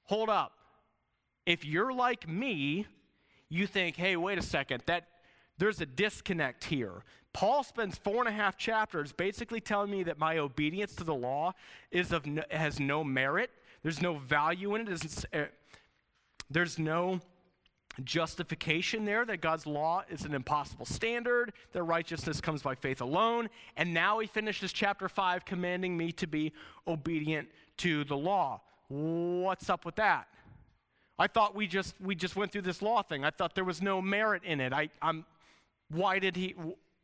hold 0.03 0.29
up. 0.29 0.56
If 1.47 1.63
you're 1.63 1.93
like 1.93 2.27
me, 2.27 2.87
you 3.47 3.67
think, 3.67 3.95
hey, 3.95 4.17
wait 4.17 4.37
a 4.37 4.41
second, 4.41 4.83
that 4.85 5.07
there's 5.57 5.79
a 5.79 5.85
disconnect 5.85 6.65
here. 6.65 7.03
Paul 7.31 7.63
spends 7.63 7.97
four 7.97 8.19
and 8.19 8.27
a 8.27 8.33
half 8.33 8.57
chapters 8.57 9.13
basically 9.13 9.61
telling 9.61 9.89
me 9.89 10.03
that 10.03 10.19
my 10.19 10.39
obedience 10.39 10.93
to 10.95 11.05
the 11.05 11.15
law 11.15 11.53
is 11.89 12.11
of 12.11 12.25
no, 12.25 12.43
has 12.51 12.81
no 12.81 13.01
merit. 13.01 13.49
There's 13.81 14.01
no 14.01 14.17
value 14.17 14.75
in 14.75 14.89
it. 14.89 15.25
Uh, 15.33 15.43
there's 16.49 16.77
no 16.77 17.21
justification 18.03 19.05
there 19.05 19.23
that 19.23 19.39
God's 19.39 19.65
law 19.65 20.03
is 20.09 20.25
an 20.25 20.33
impossible 20.33 20.85
standard, 20.85 21.53
that 21.71 21.81
righteousness 21.81 22.41
comes 22.41 22.61
by 22.61 22.75
faith 22.75 22.99
alone. 22.99 23.47
And 23.77 23.93
now 23.93 24.19
he 24.19 24.27
finishes 24.27 24.73
chapter 24.73 25.07
5 25.07 25.45
commanding 25.45 25.95
me 25.95 26.11
to 26.11 26.27
be 26.27 26.51
obedient 26.85 27.47
to 27.77 28.03
the 28.03 28.17
law. 28.17 28.59
What's 28.89 29.69
up 29.69 29.85
with 29.85 29.95
that? 29.95 30.27
I 31.19 31.27
thought 31.27 31.55
we 31.55 31.67
just 31.67 31.95
we 31.99 32.15
just 32.15 32.35
went 32.35 32.51
through 32.51 32.61
this 32.61 32.81
law 32.81 33.01
thing. 33.01 33.25
I 33.25 33.31
thought 33.31 33.55
there 33.55 33.63
was 33.63 33.81
no 33.81 34.01
merit 34.01 34.43
in 34.43 34.61
it. 34.61 34.73
I, 34.73 34.89
I'm 35.01 35.25
why 35.89 36.19
did 36.19 36.35
he 36.35 36.55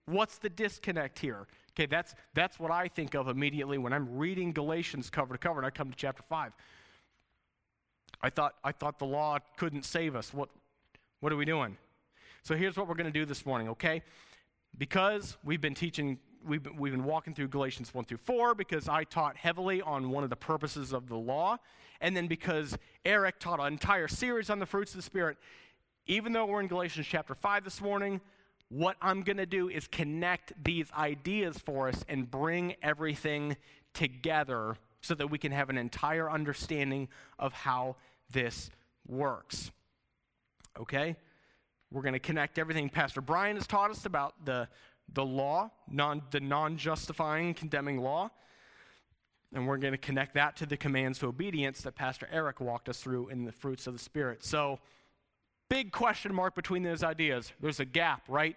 what's 0.06 0.38
the 0.38 0.50
disconnect 0.50 1.20
here? 1.20 1.48
Okay, 1.72 1.88
that's 1.88 2.14
that's 2.34 2.60
what 2.60 2.72
I 2.72 2.88
think 2.88 3.16
of 3.16 3.28
immediately 3.28 3.78
when 3.78 3.94
I'm 3.94 4.18
reading 4.18 4.52
Galatians 4.52 5.10
cover 5.10 5.34
to 5.34 5.38
cover 5.38 5.60
and 5.60 5.66
I 5.66 5.72
come 5.72 5.90
to 5.90 5.96
chapter 5.96 6.24
5. 6.30 6.52
I 8.22 8.30
thought 8.30 8.56
I 8.64 8.72
thought 8.72 9.00
the 9.00 9.06
law 9.06 9.40
couldn't 9.58 9.84
save 9.84 10.16
us. 10.16 10.34
What 10.34 10.50
what 11.20 11.32
are 11.32 11.38
we 11.38 11.46
doing? 11.46 11.78
So 12.44 12.56
here's 12.56 12.76
what 12.76 12.90
we're 12.90 12.96
going 12.96 13.12
to 13.12 13.20
do 13.20 13.26
this 13.26 13.46
morning, 13.46 13.70
okay? 13.70 14.04
Because 14.78 15.38
we've 15.46 15.62
been 15.62 15.76
teaching, 15.76 16.20
we've 16.46 16.64
been, 16.64 16.76
we've 16.78 16.94
been 16.94 17.04
walking 17.04 17.34
through 17.34 17.50
Galatians 17.50 17.94
1 17.94 18.06
through 18.06 18.18
4, 18.18 18.56
because 18.56 18.88
I 18.88 19.04
taught 19.04 19.38
heavily 19.38 19.82
on 19.82 20.10
one 20.10 20.24
of 20.24 20.30
the 20.30 20.36
purposes 20.36 20.94
of 20.94 21.08
the 21.08 21.18
law, 21.18 21.58
and 22.02 22.16
then 22.16 22.28
because 22.28 22.78
Eric 23.06 23.40
taught 23.40 23.60
an 23.60 23.68
entire 23.68 24.08
series 24.08 24.50
on 24.50 24.60
the 24.60 24.66
fruits 24.66 24.92
of 24.92 24.98
the 24.98 25.04
Spirit, 25.04 25.38
even 26.06 26.34
though 26.34 26.46
we're 26.46 26.60
in 26.60 26.68
Galatians 26.68 27.08
chapter 27.08 27.34
5 27.34 27.64
this 27.64 27.82
morning, 27.82 28.20
what 28.70 28.98
I'm 29.02 29.22
going 29.22 29.38
to 29.38 29.46
do 29.46 29.70
is 29.70 29.88
connect 29.88 30.52
these 30.64 30.92
ideas 30.98 31.58
for 31.58 31.88
us 31.88 32.04
and 32.10 32.30
bring 32.30 32.76
everything 32.82 33.56
together 33.94 34.76
so 35.02 35.14
that 35.16 35.28
we 35.28 35.38
can 35.38 35.52
have 35.52 35.70
an 35.70 35.78
entire 35.78 36.30
understanding 36.30 37.08
of 37.38 37.54
how 37.54 37.96
this 38.32 38.72
works. 39.08 39.72
Okay? 40.80 41.16
We're 41.92 42.02
going 42.02 42.14
to 42.14 42.20
connect 42.20 42.58
everything 42.58 42.90
Pastor 42.90 43.22
Brian 43.22 43.56
has 43.56 43.68
taught 43.68 43.92
us 43.92 44.06
about 44.06 44.34
the, 44.44 44.68
the 45.14 45.26
law, 45.26 45.72
non, 45.90 46.22
the 46.32 46.40
non 46.40 46.78
justifying, 46.78 47.54
condemning 47.54 48.00
law. 48.00 48.32
And 49.54 49.68
we're 49.68 49.78
going 49.78 49.94
to 49.94 50.00
connect 50.00 50.34
that 50.34 50.56
to 50.58 50.66
the 50.66 50.78
commands 50.78 51.20
to 51.20 51.28
obedience 51.28 51.82
that 51.82 51.96
Pastor 51.96 52.28
Eric 52.32 52.60
walked 52.60 52.90
us 52.90 53.00
through 53.00 53.30
in 53.30 53.46
the 53.46 53.52
fruits 53.52 53.86
of 53.86 53.94
the 53.94 54.00
Spirit. 54.00 54.44
So, 54.44 54.80
big 55.70 55.92
question 55.92 56.34
mark 56.34 56.56
between 56.56 56.82
those 56.82 57.04
ideas. 57.04 57.52
There's 57.60 57.80
a 57.80 57.86
gap, 57.86 58.24
right? 58.28 58.56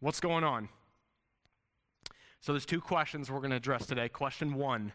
What's 0.00 0.20
going 0.20 0.44
on? 0.44 0.68
So, 2.40 2.52
there's 2.52 2.66
two 2.66 2.80
questions 2.80 3.30
we're 3.30 3.38
going 3.38 3.50
to 3.50 3.56
address 3.56 3.86
today. 3.86 4.08
Question 4.08 4.54
one 4.54 4.92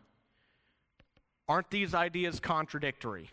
Aren't 1.48 1.72
these 1.72 1.96
ideas 1.96 2.39
contradictory? 2.39 3.32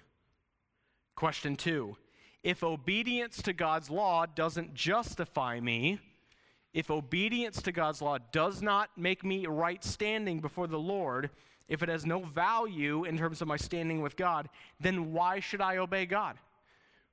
Question 1.15 1.57
two 1.57 1.97
if 2.43 2.63
obedience 2.63 3.43
to 3.43 3.53
God's 3.53 3.91
law 3.91 4.25
doesn't 4.25 4.75
justify 4.75 5.61
me, 5.61 5.99
if 6.73 6.91
obedience 6.91 7.63
to 7.63 7.73
God's 7.73 8.03
law 8.03 8.19
does 8.33 8.63
not 8.63 8.91
make 8.97 9.25
me 9.25 9.47
right 9.47 9.83
standing 9.83 10.41
before 10.41 10.67
the 10.67 10.79
Lord, 10.79 11.31
if 11.69 11.83
it 11.83 11.89
has 11.89 12.07
no 12.07 12.21
value 12.21 13.05
in 13.05 13.19
terms 13.19 13.43
of 13.43 13.49
my 13.49 13.57
standing 13.57 14.01
with 14.01 14.17
God, 14.17 14.49
then 14.81 15.13
why 15.13 15.41
should 15.41 15.61
I 15.61 15.79
obey 15.79 16.07
God? 16.07 16.37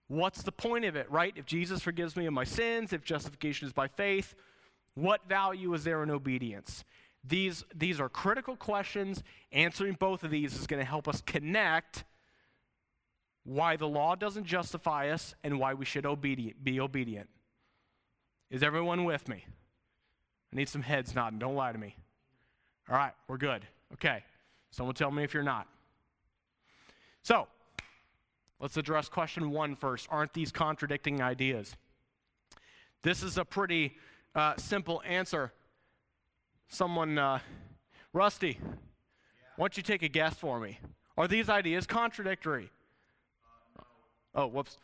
What's 0.08 0.44
the 0.44 0.52
point 0.52 0.86
of 0.86 0.96
it, 0.96 1.10
right? 1.10 1.34
If 1.36 1.46
Jesus 1.46 1.82
forgives 1.82 2.16
me 2.16 2.26
of 2.26 2.34
my 2.34 2.44
sins, 2.44 2.94
if 2.94 3.04
justification 3.04 3.68
is 3.68 3.74
by 3.74 3.88
faith, 3.88 4.36
what 4.94 5.28
value 5.28 5.74
is 5.74 5.84
there 5.84 6.04
in 6.04 6.12
obedience? 6.12 6.84
These, 7.28 7.64
these 7.74 8.00
are 8.00 8.08
critical 8.08 8.56
questions. 8.56 9.24
Answering 9.52 9.98
both 10.00 10.24
of 10.24 10.32
these 10.32 10.56
is 10.56 10.68
going 10.68 10.82
to 10.82 10.88
help 10.88 11.08
us 11.08 11.22
connect 11.22 12.04
why 13.44 13.76
the 13.78 13.88
law 13.88 14.16
doesn't 14.16 14.46
justify 14.46 15.10
us 15.10 15.36
and 15.44 15.60
why 15.60 15.74
we 15.74 15.86
should 15.86 16.06
obedient, 16.06 16.64
be 16.64 16.80
obedient. 16.80 17.30
Is 18.50 18.64
everyone 18.64 19.06
with 19.06 19.28
me? 19.28 19.44
I 20.54 20.56
need 20.56 20.70
some 20.70 20.82
heads 20.82 21.16
nodding. 21.16 21.40
Don't 21.40 21.56
lie 21.56 21.72
to 21.72 21.78
me. 21.78 21.96
All 22.90 22.96
right, 22.96 23.14
we're 23.28 23.38
good. 23.38 23.66
Okay. 23.94 24.24
Someone 24.72 24.96
tell 24.96 25.12
me 25.12 25.24
if 25.24 25.34
you're 25.34 25.44
not. 25.44 25.68
So, 27.24 27.48
let's 28.60 28.78
address 28.78 29.10
question 29.10 29.52
one 29.52 29.76
first. 29.76 30.08
Aren't 30.12 30.34
these 30.34 30.52
contradicting 30.52 31.22
ideas? 31.22 31.76
This 33.02 33.24
is 33.24 33.38
a 33.38 33.46
pretty 33.46 33.96
uh, 34.36 34.56
simple 34.58 35.02
answer. 35.06 35.52
Someone, 36.68 37.18
uh, 37.18 37.40
Rusty, 38.14 38.60
yeah. 38.62 38.68
why 39.56 39.64
don't 39.64 39.78
you 39.78 39.84
take 39.84 40.04
a 40.04 40.08
guess 40.08 40.36
for 40.36 40.60
me? 40.60 40.80
Are 41.18 41.28
these 41.28 41.50
ideas 41.50 41.88
contradictory? 41.88 42.70
Oh, 44.34 44.48
whoops. 44.48 44.78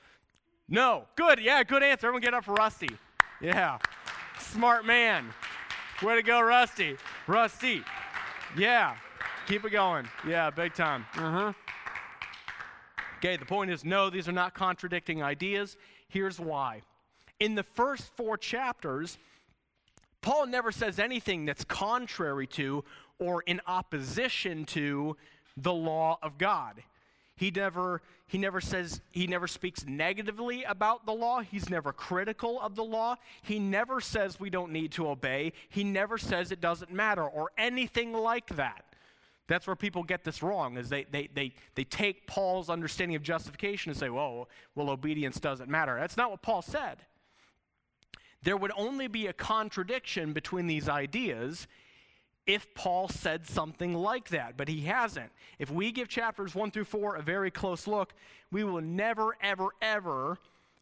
No. 0.70 1.04
Good. 1.16 1.40
Yeah, 1.40 1.64
good 1.64 1.84
answer. 1.84 2.08
Everyone 2.08 2.22
get 2.22 2.34
up 2.34 2.46
for 2.46 2.54
Rusty. 2.54 2.90
Yeah. 3.42 3.80
Smart 4.40 4.86
man. 4.86 5.26
Way 6.04 6.16
to 6.16 6.24
go, 6.24 6.42
Rusty. 6.42 6.98
Rusty. 7.28 7.84
Yeah. 8.58 8.96
Keep 9.48 9.66
it 9.66 9.72
going. 9.72 10.08
Yeah, 10.28 10.50
big 10.50 10.74
time. 10.74 11.06
Uh-huh. 11.16 11.54
Okay, 13.18 13.38
the 13.38 13.46
point 13.46 13.72
is 13.72 13.84
no, 13.84 14.10
these 14.10 14.28
are 14.28 14.34
not 14.34 14.54
contradicting 14.54 15.24
ideas. 15.24 15.78
Here's 16.08 16.40
why. 16.40 16.82
In 17.40 17.56
the 17.56 17.64
first 17.64 18.16
four 18.16 18.38
chapters, 18.38 19.18
Paul 20.22 20.48
never 20.48 20.72
says 20.72 21.00
anything 21.00 21.46
that's 21.46 21.64
contrary 21.64 22.48
to 22.48 22.84
or 23.20 23.42
in 23.44 23.62
opposition 23.66 24.66
to 24.66 25.18
the 25.58 25.74
law 25.74 26.20
of 26.22 26.38
God. 26.38 26.84
He 27.42 27.50
never, 27.50 28.04
he 28.28 28.38
never 28.38 28.62
says, 28.62 29.02
he 29.10 29.26
never 29.26 29.48
speaks 29.48 29.84
negatively 29.88 30.64
about 30.64 31.08
the 31.08 31.12
law. 31.12 31.40
He's 31.40 31.72
never 31.72 31.92
critical 31.92 32.62
of 32.62 32.76
the 32.76 32.84
law. 32.84 33.16
He 33.42 33.58
never 33.58 34.00
says 34.00 34.40
we 34.40 34.52
don't 34.52 34.72
need 34.72 34.92
to 34.92 35.08
obey. 35.08 35.54
He 35.70 35.84
never 35.84 36.20
says 36.20 36.52
it 36.52 36.62
doesn't 36.62 36.94
matter 36.94 37.24
or 37.24 37.50
anything 37.58 38.14
like 38.14 38.56
that. 38.58 38.86
That's 39.48 39.66
where 39.66 39.76
people 39.76 40.04
get 40.04 40.24
this 40.24 40.44
wrong, 40.44 40.78
is 40.78 40.88
they, 40.90 41.06
they, 41.06 41.30
they, 41.34 41.56
they 41.74 41.84
take 41.84 42.28
Paul's 42.28 42.70
understanding 42.70 43.16
of 43.16 43.24
justification 43.24 43.90
and 43.90 43.98
say, 44.00 44.10
well, 44.10 44.48
well, 44.76 44.92
obedience 44.92 45.40
doesn't 45.40 45.68
matter. 45.68 45.98
That's 46.00 46.18
not 46.18 46.30
what 46.30 46.44
Paul 46.44 46.62
said. 46.62 47.00
There 48.44 48.56
would 48.56 48.72
only 48.78 49.08
be 49.08 49.26
a 49.26 49.34
contradiction 49.34 50.32
between 50.32 50.68
these 50.68 50.88
ideas 50.88 51.66
if 52.48 52.74
Paul 52.74 53.08
said 53.08 53.46
something 53.46 53.94
like 53.94 54.30
that, 54.30 54.58
but 54.58 54.68
he 54.68 54.82
hasn't. 54.82 55.32
If 55.60 55.70
we 55.70 55.92
give 55.92 56.08
chapters 56.08 56.56
1 56.56 56.72
through 56.72 56.86
4 56.86 57.16
a 57.16 57.22
very 57.22 57.52
close 57.52 57.88
look, 57.88 58.14
we 58.52 58.64
will 58.64 58.82
never, 58.82 59.36
ever, 59.42 59.70
ever 59.82 60.38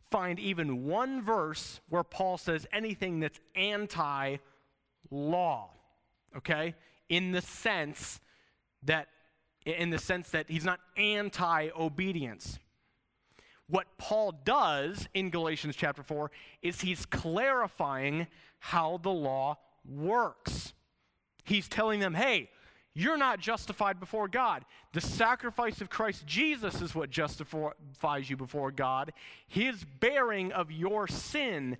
find 0.09 0.39
even 0.39 0.85
one 0.85 1.21
verse 1.21 1.81
where 1.89 2.03
Paul 2.03 2.37
says 2.37 2.65
anything 2.71 3.19
that's 3.19 3.39
anti 3.55 4.37
law, 5.11 5.71
okay? 6.37 6.75
In 7.09 7.31
the 7.31 7.41
sense 7.41 8.19
that 8.83 9.07
in 9.65 9.89
the 9.89 9.99
sense 9.99 10.29
that 10.31 10.45
he's 10.49 10.65
not 10.65 10.79
anti 10.97 11.69
obedience. 11.77 12.59
What 13.67 13.85
Paul 13.97 14.33
does 14.43 15.07
in 15.13 15.29
Galatians 15.29 15.75
chapter 15.75 16.01
4 16.01 16.31
is 16.61 16.81
he's 16.81 17.05
clarifying 17.05 18.27
how 18.57 18.99
the 19.03 19.11
law 19.11 19.57
works. 19.85 20.58
He's 21.49 21.67
telling 21.67 21.99
them, 21.99 22.13
hey, 22.13 22.49
you're 22.93 23.17
not 23.17 23.39
justified 23.39 23.99
before 23.99 24.27
God. 24.27 24.63
The 24.93 25.01
sacrifice 25.01 25.81
of 25.81 25.89
Christ 25.89 26.27
Jesus 26.27 26.79
is 26.79 26.93
what 26.93 27.09
justifies 27.09 28.29
you 28.29 28.37
before 28.37 28.71
God. 28.71 29.13
His 29.47 29.83
bearing 29.99 30.51
of 30.51 30.71
your 30.71 31.07
sin 31.07 31.77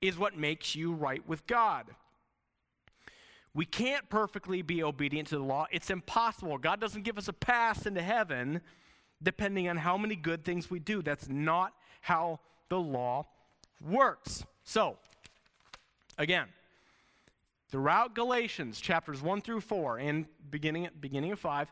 is 0.00 0.16
what 0.16 0.36
makes 0.36 0.76
you 0.76 0.92
right 0.92 1.26
with 1.26 1.46
God. 1.48 1.86
We 3.54 3.64
can't 3.64 4.08
perfectly 4.08 4.62
be 4.62 4.84
obedient 4.84 5.28
to 5.28 5.38
the 5.38 5.42
law. 5.42 5.66
It's 5.72 5.90
impossible. 5.90 6.56
God 6.58 6.78
doesn't 6.80 7.02
give 7.02 7.18
us 7.18 7.26
a 7.26 7.32
pass 7.32 7.86
into 7.86 8.02
heaven 8.02 8.60
depending 9.20 9.68
on 9.68 9.78
how 9.78 9.96
many 9.96 10.14
good 10.14 10.44
things 10.44 10.70
we 10.70 10.78
do. 10.78 11.02
That's 11.02 11.28
not 11.28 11.72
how 12.02 12.38
the 12.68 12.78
law 12.78 13.26
works. 13.80 14.44
So, 14.62 14.96
again, 16.18 16.46
Throughout 17.68 18.14
Galatians, 18.14 18.80
chapters 18.80 19.20
1 19.20 19.40
through 19.40 19.60
4, 19.60 19.98
and 19.98 20.26
beginning, 20.50 20.88
beginning 21.00 21.32
of 21.32 21.40
5, 21.40 21.70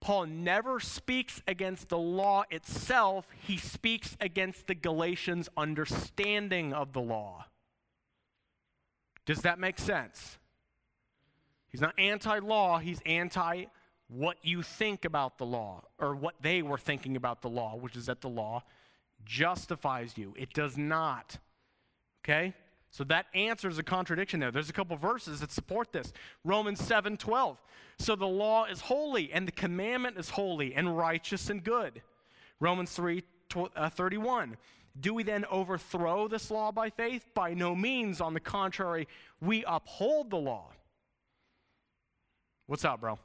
Paul 0.00 0.26
never 0.26 0.80
speaks 0.80 1.42
against 1.46 1.88
the 1.88 1.98
law 1.98 2.44
itself, 2.50 3.26
he 3.46 3.56
speaks 3.56 4.16
against 4.20 4.66
the 4.66 4.74
Galatians' 4.74 5.48
understanding 5.56 6.72
of 6.72 6.92
the 6.92 7.00
law. 7.00 7.46
Does 9.26 9.42
that 9.42 9.58
make 9.58 9.78
sense? 9.78 10.38
He's 11.68 11.80
not 11.80 11.94
anti 11.98 12.38
law, 12.38 12.78
he's 12.78 13.00
anti 13.06 13.66
what 14.08 14.38
you 14.42 14.62
think 14.62 15.04
about 15.04 15.38
the 15.38 15.46
law, 15.46 15.84
or 15.98 16.16
what 16.16 16.34
they 16.40 16.62
were 16.62 16.78
thinking 16.78 17.16
about 17.16 17.42
the 17.42 17.48
law, 17.48 17.76
which 17.76 17.94
is 17.94 18.06
that 18.06 18.20
the 18.20 18.28
law 18.28 18.64
justifies 19.24 20.18
you. 20.18 20.34
It 20.36 20.52
does 20.52 20.76
not. 20.76 21.38
Okay? 22.24 22.54
So 22.90 23.04
that 23.04 23.26
answers 23.34 23.78
a 23.78 23.82
contradiction 23.82 24.40
there. 24.40 24.50
There's 24.50 24.68
a 24.68 24.72
couple 24.72 24.96
verses 24.96 25.40
that 25.40 25.52
support 25.52 25.92
this. 25.92 26.12
Romans 26.44 26.82
7 26.82 27.16
12. 27.16 27.62
So 27.98 28.16
the 28.16 28.26
law 28.26 28.64
is 28.64 28.80
holy, 28.80 29.32
and 29.32 29.46
the 29.46 29.52
commandment 29.52 30.16
is 30.18 30.30
holy, 30.30 30.74
and 30.74 30.96
righteous 30.96 31.50
and 31.50 31.62
good. 31.62 32.02
Romans 32.58 32.92
3 32.92 33.22
uh, 33.76 33.90
31. 33.90 34.56
Do 34.98 35.14
we 35.14 35.22
then 35.22 35.44
overthrow 35.50 36.26
this 36.26 36.50
law 36.50 36.72
by 36.72 36.90
faith? 36.90 37.26
By 37.32 37.54
no 37.54 37.74
means. 37.74 38.20
On 38.20 38.34
the 38.34 38.40
contrary, 38.40 39.06
we 39.40 39.64
uphold 39.66 40.30
the 40.30 40.36
law. 40.36 40.70
What's 42.66 42.84
up, 42.84 43.00
bro? 43.00 43.18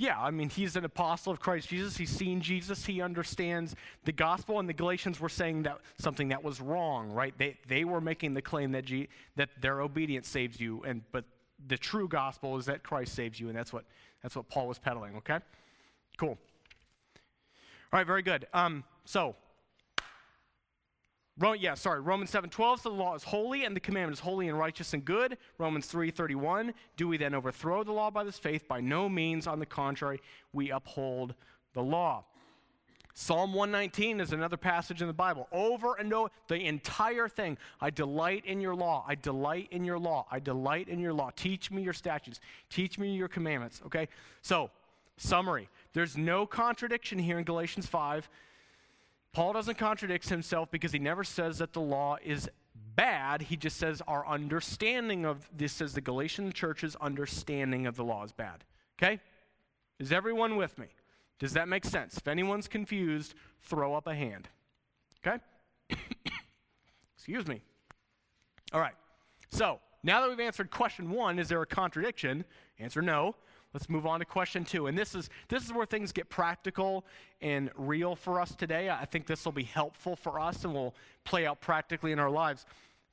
Yeah, 0.00 0.18
I 0.18 0.30
mean, 0.30 0.48
he's 0.48 0.76
an 0.76 0.86
apostle 0.86 1.30
of 1.30 1.40
Christ 1.40 1.68
Jesus. 1.68 1.94
He's 1.94 2.08
seen 2.08 2.40
Jesus. 2.40 2.86
He 2.86 3.02
understands 3.02 3.76
the 4.06 4.12
gospel. 4.12 4.58
And 4.58 4.66
the 4.66 4.72
Galatians 4.72 5.20
were 5.20 5.28
saying 5.28 5.64
that 5.64 5.76
something 5.98 6.28
that 6.28 6.42
was 6.42 6.58
wrong, 6.58 7.10
right? 7.10 7.34
They, 7.36 7.58
they 7.68 7.84
were 7.84 8.00
making 8.00 8.32
the 8.32 8.40
claim 8.40 8.72
that, 8.72 8.86
G, 8.86 9.08
that 9.36 9.50
their 9.60 9.82
obedience 9.82 10.26
saves 10.26 10.58
you, 10.58 10.82
and, 10.84 11.02
but 11.12 11.26
the 11.68 11.76
true 11.76 12.08
gospel 12.08 12.56
is 12.56 12.64
that 12.64 12.82
Christ 12.82 13.14
saves 13.14 13.38
you, 13.38 13.50
and 13.50 13.58
that's 13.58 13.74
what, 13.74 13.84
that's 14.22 14.34
what 14.34 14.48
Paul 14.48 14.68
was 14.68 14.78
peddling, 14.78 15.16
okay? 15.16 15.40
Cool. 16.16 16.38
All 17.92 17.98
right, 17.98 18.06
very 18.06 18.22
good. 18.22 18.46
Um, 18.54 18.84
so, 19.04 19.36
yeah, 21.58 21.74
sorry. 21.74 22.00
Romans 22.00 22.30
7 22.30 22.50
12 22.50 22.80
so 22.80 22.90
the 22.90 22.94
law 22.94 23.14
is 23.14 23.24
holy 23.24 23.64
and 23.64 23.74
the 23.74 23.80
commandment 23.80 24.18
is 24.18 24.20
holy 24.20 24.48
and 24.48 24.58
righteous 24.58 24.92
and 24.92 25.04
good. 25.04 25.38
Romans 25.58 25.86
3 25.86 26.10
31. 26.10 26.74
Do 26.96 27.08
we 27.08 27.16
then 27.16 27.34
overthrow 27.34 27.82
the 27.82 27.92
law 27.92 28.10
by 28.10 28.24
this 28.24 28.38
faith? 28.38 28.68
By 28.68 28.80
no 28.80 29.08
means. 29.08 29.46
On 29.46 29.58
the 29.58 29.66
contrary, 29.66 30.20
we 30.52 30.70
uphold 30.70 31.34
the 31.72 31.82
law. 31.82 32.24
Psalm 33.14 33.52
119 33.52 34.20
is 34.20 34.32
another 34.32 34.56
passage 34.56 35.02
in 35.02 35.08
the 35.08 35.14
Bible. 35.14 35.48
Over 35.50 35.94
and 35.94 36.12
over, 36.12 36.30
the 36.48 36.56
entire 36.56 37.28
thing. 37.28 37.58
I 37.80 37.90
delight 37.90 38.44
in 38.46 38.60
your 38.60 38.74
law. 38.74 39.04
I 39.06 39.14
delight 39.14 39.68
in 39.70 39.84
your 39.84 39.98
law. 39.98 40.26
I 40.30 40.38
delight 40.38 40.88
in 40.88 41.00
your 41.00 41.12
law. 41.12 41.30
Teach 41.34 41.70
me 41.70 41.82
your 41.82 41.92
statutes. 41.92 42.40
Teach 42.68 42.98
me 42.98 43.14
your 43.14 43.28
commandments. 43.28 43.82
Okay? 43.86 44.08
So, 44.42 44.70
summary. 45.16 45.68
There's 45.92 46.16
no 46.16 46.46
contradiction 46.46 47.18
here 47.18 47.38
in 47.38 47.44
Galatians 47.44 47.86
5 47.86 48.28
Paul 49.32 49.52
doesn't 49.52 49.78
contradict 49.78 50.28
himself 50.28 50.70
because 50.70 50.92
he 50.92 50.98
never 50.98 51.22
says 51.22 51.58
that 51.58 51.72
the 51.72 51.80
law 51.80 52.16
is 52.24 52.48
bad. 52.96 53.42
He 53.42 53.56
just 53.56 53.76
says 53.76 54.02
our 54.08 54.26
understanding 54.26 55.24
of 55.24 55.48
this 55.56 55.72
says 55.72 55.94
the 55.94 56.00
Galatian 56.00 56.52
church's 56.52 56.96
understanding 56.96 57.86
of 57.86 57.96
the 57.96 58.04
law 58.04 58.24
is 58.24 58.32
bad. 58.32 58.64
Okay? 59.00 59.20
Is 59.98 60.12
everyone 60.12 60.56
with 60.56 60.78
me? 60.78 60.86
Does 61.38 61.52
that 61.52 61.68
make 61.68 61.84
sense? 61.84 62.16
If 62.16 62.28
anyone's 62.28 62.68
confused, 62.68 63.34
throw 63.62 63.94
up 63.94 64.06
a 64.06 64.14
hand. 64.14 64.48
Okay? 65.24 65.38
Excuse 67.16 67.46
me. 67.46 67.62
All 68.72 68.80
right. 68.80 68.94
So, 69.50 69.80
now 70.02 70.20
that 70.20 70.30
we've 70.30 70.40
answered 70.40 70.70
question 70.70 71.10
one, 71.10 71.38
is 71.38 71.48
there 71.48 71.62
a 71.62 71.66
contradiction? 71.66 72.44
Answer 72.78 73.02
no. 73.02 73.36
Let's 73.72 73.88
move 73.88 74.04
on 74.04 74.18
to 74.18 74.24
question 74.24 74.64
two. 74.64 74.88
And 74.88 74.98
this 74.98 75.14
is, 75.14 75.30
this 75.48 75.64
is 75.64 75.72
where 75.72 75.86
things 75.86 76.10
get 76.10 76.28
practical 76.28 77.04
and 77.40 77.70
real 77.76 78.16
for 78.16 78.40
us 78.40 78.54
today. 78.54 78.90
I 78.90 79.04
think 79.04 79.26
this 79.26 79.44
will 79.44 79.52
be 79.52 79.62
helpful 79.62 80.16
for 80.16 80.40
us 80.40 80.64
and 80.64 80.74
will 80.74 80.94
play 81.24 81.46
out 81.46 81.60
practically 81.60 82.10
in 82.10 82.18
our 82.18 82.30
lives. 82.30 82.66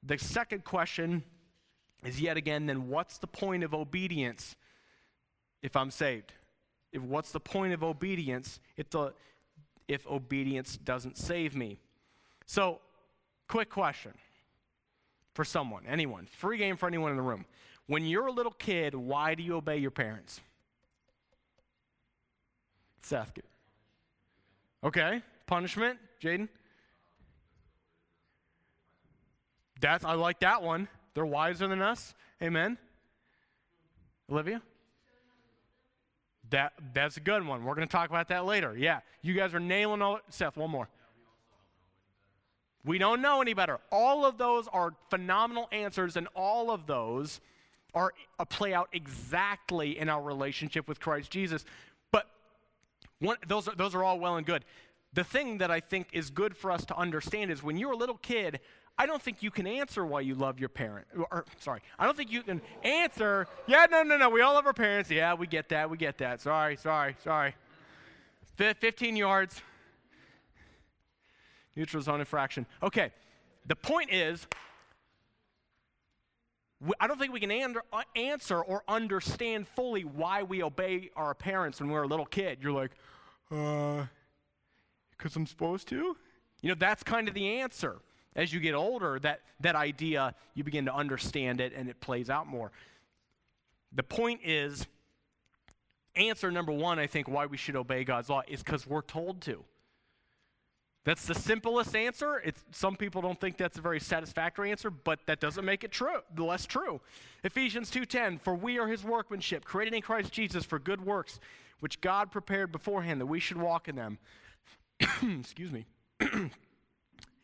The 0.03 0.17
second 0.17 0.63
question 0.63 1.23
is 2.03 2.19
yet 2.19 2.37
again 2.37 2.65
then 2.65 2.89
what's 2.89 3.17
the 3.17 3.27
point 3.27 3.63
of 3.63 3.73
obedience 3.73 4.55
if 5.61 5.75
I'm 5.75 5.91
saved? 5.91 6.33
If 6.91 7.01
what's 7.01 7.31
the 7.31 7.39
point 7.39 7.73
of 7.73 7.83
obedience 7.83 8.59
if 8.77 8.89
the 8.89 9.13
if 9.87 10.07
obedience 10.07 10.77
doesn't 10.77 11.17
save 11.17 11.55
me? 11.55 11.79
So, 12.45 12.79
quick 13.47 13.69
question 13.69 14.13
for 15.33 15.45
someone, 15.45 15.83
anyone, 15.87 16.25
free 16.25 16.57
game 16.57 16.77
for 16.77 16.87
anyone 16.87 17.11
in 17.11 17.17
the 17.17 17.23
room. 17.23 17.45
When 17.85 18.05
you're 18.05 18.27
a 18.27 18.31
little 18.31 18.51
kid, 18.51 18.95
why 18.95 19.35
do 19.35 19.43
you 19.43 19.55
obey 19.55 19.77
your 19.77 19.91
parents? 19.91 20.41
Seth. 23.01 23.33
Okay, 24.83 25.21
punishment, 25.45 25.97
Jaden. 26.21 26.49
That's 29.79 30.03
I 30.03 30.13
like 30.13 30.39
that 30.39 30.61
one. 30.61 30.87
They're 31.13 31.25
wiser 31.25 31.67
than 31.67 31.81
us. 31.81 32.13
Amen. 32.41 32.77
Olivia. 34.31 34.61
That 36.49 36.73
that's 36.93 37.17
a 37.17 37.19
good 37.19 37.45
one. 37.45 37.63
We're 37.63 37.75
going 37.75 37.87
to 37.87 37.91
talk 37.91 38.09
about 38.09 38.29
that 38.29 38.45
later. 38.45 38.75
Yeah, 38.77 38.99
you 39.21 39.33
guys 39.33 39.53
are 39.53 39.59
nailing 39.59 40.01
all. 40.01 40.19
Seth, 40.29 40.57
one 40.57 40.69
more. 40.69 40.87
We 42.85 42.97
don't 42.97 43.21
know 43.21 43.41
any 43.41 43.53
better. 43.53 43.79
All 43.91 44.25
of 44.25 44.37
those 44.37 44.67
are 44.69 44.93
phenomenal 45.09 45.67
answers, 45.73 46.15
and 46.15 46.27
all 46.35 46.71
of 46.71 46.87
those 46.87 47.41
are 47.93 48.13
a 48.39 48.45
play 48.45 48.73
out 48.73 48.87
exactly 48.93 49.97
in 49.97 50.07
our 50.07 50.21
relationship 50.21 50.87
with 50.87 50.99
Christ 50.99 51.29
Jesus. 51.29 51.65
One, 53.19 53.37
those, 53.47 53.67
are, 53.67 53.75
those 53.75 53.95
are 53.95 54.03
all 54.03 54.19
well 54.19 54.35
and 54.35 54.45
good. 54.45 54.63
The 55.13 55.23
thing 55.23 55.59
that 55.59 55.71
I 55.71 55.79
think 55.79 56.09
is 56.13 56.29
good 56.29 56.55
for 56.55 56.71
us 56.71 56.85
to 56.85 56.97
understand 56.97 57.51
is 57.51 57.63
when 57.63 57.77
you're 57.77 57.93
a 57.93 57.97
little 57.97 58.17
kid, 58.17 58.59
I 58.99 59.05
don't 59.05 59.21
think 59.21 59.43
you 59.43 59.51
can 59.51 59.67
answer 59.67 60.05
why 60.05 60.21
you 60.21 60.35
love 60.35 60.59
your 60.59 60.69
parent. 60.69 61.07
Or, 61.31 61.45
sorry, 61.59 61.81
I 61.99 62.05
don't 62.05 62.17
think 62.17 62.31
you 62.31 62.43
can 62.43 62.61
answer, 62.83 63.47
yeah, 63.67 63.85
no, 63.89 64.03
no, 64.03 64.17
no, 64.17 64.29
we 64.29 64.41
all 64.41 64.53
love 64.53 64.65
our 64.65 64.73
parents. 64.73 65.09
Yeah, 65.09 65.33
we 65.35 65.47
get 65.47 65.69
that, 65.69 65.89
we 65.89 65.97
get 65.97 66.17
that. 66.17 66.41
Sorry, 66.41 66.75
sorry, 66.75 67.15
sorry. 67.23 67.55
15 68.57 69.15
yards. 69.15 69.61
Neutral 71.75 72.01
zone 72.01 72.19
infraction. 72.19 72.65
Okay, 72.81 73.11
the 73.67 73.75
point 73.75 74.11
is, 74.11 74.47
I 76.99 77.07
don't 77.07 77.17
think 77.17 77.33
we 77.33 77.39
can 77.39 77.51
uh, 77.51 78.01
answer 78.15 78.61
or 78.61 78.83
understand 78.87 79.67
fully 79.67 80.03
why 80.03 80.43
we 80.43 80.61
obey 80.61 81.09
our 81.15 81.33
parents 81.33 81.79
when 81.79 81.89
we're 81.89 82.03
a 82.03 82.07
little 82.07 82.25
kid. 82.25 82.59
You're 82.61 82.71
like, 82.71 82.91
uh, 83.51 84.05
because 85.11 85.35
I'm 85.35 85.47
supposed 85.47 85.87
to? 85.89 86.15
You 86.61 86.69
know, 86.69 86.75
that's 86.75 87.03
kind 87.03 87.27
of 87.27 87.33
the 87.33 87.59
answer. 87.59 87.97
As 88.35 88.53
you 88.53 88.59
get 88.59 88.75
older, 88.75 89.17
that, 89.19 89.41
that 89.61 89.75
idea, 89.75 90.35
you 90.53 90.63
begin 90.63 90.85
to 90.85 90.93
understand 90.93 91.59
it 91.59 91.73
and 91.75 91.89
it 91.89 91.99
plays 91.99 92.29
out 92.29 92.45
more. 92.45 92.71
The 93.93 94.03
point 94.03 94.41
is, 94.43 94.85
answer 96.15 96.51
number 96.51 96.71
one, 96.71 96.99
I 96.99 97.07
think, 97.07 97.27
why 97.27 97.47
we 97.47 97.57
should 97.57 97.75
obey 97.75 98.03
God's 98.03 98.29
law 98.29 98.43
is 98.47 98.61
because 98.61 98.85
we're 98.85 99.01
told 99.01 99.41
to. 99.41 99.63
That's 101.03 101.25
the 101.25 101.35
simplest 101.35 101.95
answer. 101.95 102.41
It's, 102.43 102.61
some 102.71 102.95
people 102.97 103.21
don't 103.21 103.39
think 103.39 103.55
that's 103.55 103.77
a 103.77 103.81
very 103.81 103.99
satisfactory 103.99 104.71
answer, 104.71 104.89
but 104.89 105.19
that 105.25 105.39
doesn't 105.39 105.63
make 105.63 105.83
it 105.83 105.91
true, 105.91 106.19
less 106.37 106.65
true. 106.65 106.99
Ephesians 107.43 107.89
2:10, 107.89 108.39
"For 108.39 108.53
we 108.55 108.77
are 108.77 108.87
his 108.87 109.03
workmanship, 109.05 109.63
created 109.63 109.93
in 109.93 110.01
Christ 110.01 110.33
Jesus 110.33 110.65
for 110.65 110.79
good 110.79 110.99
works, 110.99 111.39
which 111.79 112.01
God 112.01 112.31
prepared 112.31 112.71
beforehand 112.71 113.21
that 113.21 113.25
we 113.25 113.39
should 113.39 113.57
walk 113.57 113.87
in 113.87 113.95
them." 113.95 114.17
Excuse 115.39 115.71
me. 115.71 115.85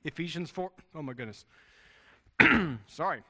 Ephesians 0.04 0.52
4, 0.52 0.72
oh 0.96 1.02
my 1.02 1.14
goodness. 1.14 1.46
Sorry. 2.88 3.24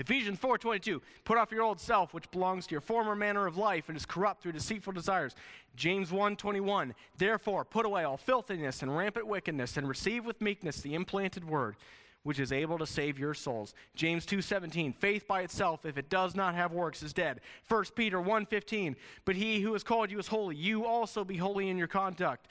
Ephesians 0.00 0.38
4:22 0.40 1.02
Put 1.24 1.36
off 1.36 1.52
your 1.52 1.62
old 1.62 1.78
self 1.78 2.14
which 2.14 2.30
belongs 2.30 2.66
to 2.66 2.72
your 2.72 2.80
former 2.80 3.14
manner 3.14 3.46
of 3.46 3.58
life 3.58 3.88
and 3.88 3.96
is 3.96 4.06
corrupt 4.06 4.42
through 4.42 4.52
deceitful 4.52 4.94
desires. 4.94 5.36
James 5.76 6.10
1:21 6.10 6.94
Therefore 7.18 7.66
put 7.66 7.84
away 7.84 8.02
all 8.02 8.16
filthiness 8.16 8.82
and 8.82 8.96
rampant 8.96 9.26
wickedness 9.26 9.76
and 9.76 9.86
receive 9.86 10.24
with 10.24 10.40
meekness 10.40 10.80
the 10.80 10.94
implanted 10.94 11.44
word 11.44 11.76
which 12.22 12.38
is 12.38 12.52
able 12.52 12.76
to 12.78 12.86
save 12.86 13.18
your 13.18 13.34
souls. 13.34 13.74
James 13.94 14.24
2:17, 14.26 14.94
faith 14.94 15.26
by 15.26 15.42
itself 15.42 15.84
if 15.84 15.98
it 15.98 16.08
does 16.08 16.34
not 16.34 16.54
have 16.54 16.72
works 16.72 17.02
is 17.02 17.12
dead. 17.12 17.40
1 17.68 17.94
Peter 17.94 18.20
1:15, 18.20 18.96
but 19.26 19.36
he 19.36 19.60
who 19.60 19.74
has 19.74 19.82
called 19.82 20.10
you 20.10 20.18
is 20.18 20.28
holy, 20.28 20.56
you 20.56 20.86
also 20.86 21.24
be 21.24 21.36
holy 21.36 21.68
in 21.68 21.76
your 21.76 21.86
conduct. 21.86 22.48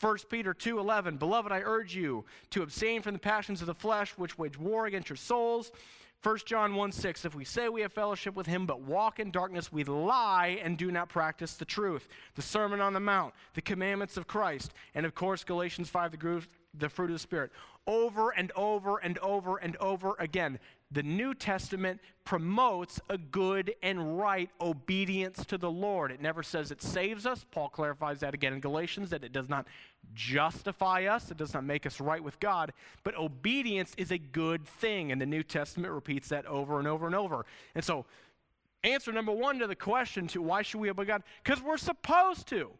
1 0.00 0.28
Peter 0.28 0.52
2:11, 0.52 1.18
beloved 1.18 1.50
I 1.50 1.60
urge 1.60 1.94
you 1.94 2.26
to 2.50 2.62
abstain 2.62 3.00
from 3.00 3.14
the 3.14 3.18
passions 3.18 3.62
of 3.62 3.66
the 3.66 3.74
flesh 3.74 4.12
which 4.18 4.38
wage 4.38 4.58
war 4.58 4.84
against 4.84 5.08
your 5.08 5.16
souls. 5.16 5.72
1 6.22 6.38
John 6.44 6.74
1 6.74 6.92
6, 6.92 7.24
if 7.24 7.34
we 7.34 7.44
say 7.46 7.70
we 7.70 7.80
have 7.80 7.92
fellowship 7.92 8.34
with 8.34 8.46
him 8.46 8.66
but 8.66 8.82
walk 8.82 9.18
in 9.18 9.30
darkness, 9.30 9.72
we 9.72 9.84
lie 9.84 10.60
and 10.62 10.76
do 10.76 10.90
not 10.90 11.08
practice 11.08 11.54
the 11.54 11.64
truth. 11.64 12.08
The 12.34 12.42
Sermon 12.42 12.80
on 12.80 12.92
the 12.92 13.00
Mount, 13.00 13.32
the 13.54 13.62
commandments 13.62 14.18
of 14.18 14.26
Christ, 14.26 14.74
and 14.94 15.06
of 15.06 15.14
course, 15.14 15.44
Galatians 15.44 15.88
5, 15.88 16.12
the, 16.12 16.42
the 16.74 16.88
fruit 16.90 17.06
of 17.06 17.12
the 17.12 17.18
Spirit 17.18 17.52
over 17.86 18.30
and 18.30 18.52
over 18.54 18.98
and 18.98 19.18
over 19.18 19.56
and 19.56 19.76
over 19.78 20.14
again. 20.18 20.58
The 20.92 21.02
New 21.04 21.34
Testament 21.34 22.00
promotes 22.24 23.00
a 23.08 23.16
good 23.16 23.74
and 23.82 24.18
right 24.18 24.50
obedience 24.60 25.44
to 25.46 25.56
the 25.56 25.70
Lord. 25.70 26.10
It 26.10 26.20
never 26.20 26.42
says 26.42 26.72
it 26.72 26.82
saves 26.82 27.26
us. 27.26 27.44
Paul 27.50 27.68
clarifies 27.68 28.20
that 28.20 28.34
again 28.34 28.52
in 28.52 28.60
Galatians 28.60 29.10
that 29.10 29.22
it 29.22 29.32
does 29.32 29.48
not 29.48 29.66
justify 30.14 31.04
us, 31.04 31.30
it 31.30 31.36
does 31.36 31.54
not 31.54 31.64
make 31.64 31.86
us 31.86 32.00
right 32.00 32.22
with 32.22 32.40
God, 32.40 32.72
but 33.04 33.16
obedience 33.16 33.94
is 33.96 34.10
a 34.10 34.18
good 34.18 34.66
thing. 34.66 35.12
And 35.12 35.20
the 35.20 35.26
New 35.26 35.44
Testament 35.44 35.92
repeats 35.92 36.28
that 36.30 36.44
over 36.46 36.80
and 36.80 36.88
over 36.88 37.06
and 37.06 37.14
over. 37.14 37.46
And 37.76 37.84
so, 37.84 38.04
answer 38.82 39.12
number 39.12 39.32
one 39.32 39.60
to 39.60 39.68
the 39.68 39.76
question 39.76 40.26
to 40.28 40.42
why 40.42 40.62
should 40.62 40.80
we 40.80 40.90
obey 40.90 41.04
God? 41.04 41.22
Because 41.44 41.62
we're 41.62 41.76
supposed 41.76 42.48
to, 42.48 42.70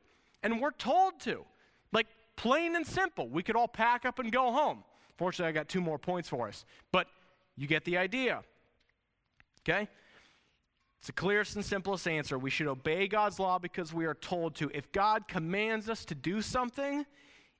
and 0.43 0.61
we're 0.61 0.73
told 0.73 1.21
to. 1.21 1.45
Like, 1.93 2.09
plain 2.35 2.75
and 2.75 2.87
simple. 2.87 3.29
We 3.29 3.43
could 3.43 3.55
all 3.55 3.69
pack 3.69 4.05
up 4.05 4.19
and 4.19 4.33
go 4.33 4.51
home. 4.51 4.83
Fortunately, 5.17 5.49
I 5.49 5.53
got 5.53 5.69
two 5.69 5.81
more 5.81 5.99
points 5.99 6.29
for 6.29 6.49
us. 6.49 6.65
But 6.91 7.07
you 7.61 7.67
get 7.67 7.85
the 7.85 7.99
idea. 7.99 8.43
Okay? 9.61 9.87
It's 10.99 11.07
the 11.09 11.13
clearest 11.13 11.57
and 11.57 11.65
simplest 11.65 12.09
answer. 12.09 12.39
We 12.39 12.49
should 12.49 12.67
obey 12.67 13.07
God's 13.07 13.39
law 13.39 13.59
because 13.59 13.93
we 13.93 14.07
are 14.07 14.15
told 14.15 14.55
to. 14.57 14.71
If 14.73 14.91
God 14.93 15.29
commands 15.29 15.91
us 15.91 16.07
to 16.07 16.15
do 16.15 16.41
something, 16.41 17.05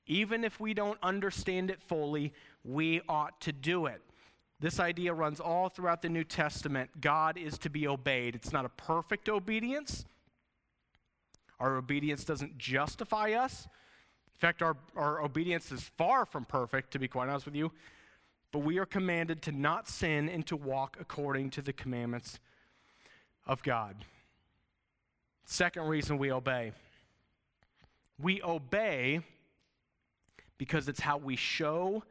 even 0.07 0.43
if 0.43 0.59
we 0.59 0.73
don't 0.73 0.99
understand 1.03 1.71
it 1.71 1.83
fully, 1.83 2.33
we 2.65 3.03
ought 3.11 3.39
to 3.43 3.53
do 3.53 3.85
it. 3.85 4.01
This 4.59 4.81
idea 4.81 5.13
runs 5.13 5.39
all 5.39 5.69
throughout 5.69 6.01
the 6.01 6.09
New 6.09 6.25
Testament. 6.25 7.03
God 7.03 7.37
is 7.37 7.59
to 7.59 7.69
be 7.69 7.87
obeyed. 7.87 8.35
It's 8.35 8.53
not 8.53 8.65
a 8.65 8.71
perfect 8.71 9.29
obedience. 9.29 10.07
Our 11.59 11.77
obedience 11.77 12.25
doesn't 12.25 12.57
justify 12.57 13.33
us, 13.33 13.69
in 14.41 14.47
fact, 14.47 14.63
our, 14.63 14.75
our 14.97 15.23
obedience 15.23 15.71
is 15.71 15.83
far 15.99 16.25
from 16.25 16.47
perfect, 16.47 16.93
to 16.93 16.99
be 16.99 17.09
quite 17.09 17.29
honest 17.29 17.45
with 17.45 17.55
you, 17.55 17.71
but 18.53 18.61
we 18.61 18.79
are 18.79 18.87
commanded 18.87 19.43
to 19.43 19.53
not 19.53 19.89
sin 19.89 20.29
and 20.29 20.47
to 20.47 20.57
walk 20.57 20.97
according 21.01 21.51
to 21.51 21.63
the 21.63 21.73
commandments 21.73 22.41
of 23.47 23.63
God. 23.63 23.97
Second 25.45 25.89
reason 25.89 26.19
we 26.19 26.31
obey 26.31 26.73
we 28.23 28.43
obey 28.43 29.21
because 30.59 30.89
it's 30.89 31.01
how 31.01 31.17
we 31.17 31.37
show 31.37 32.03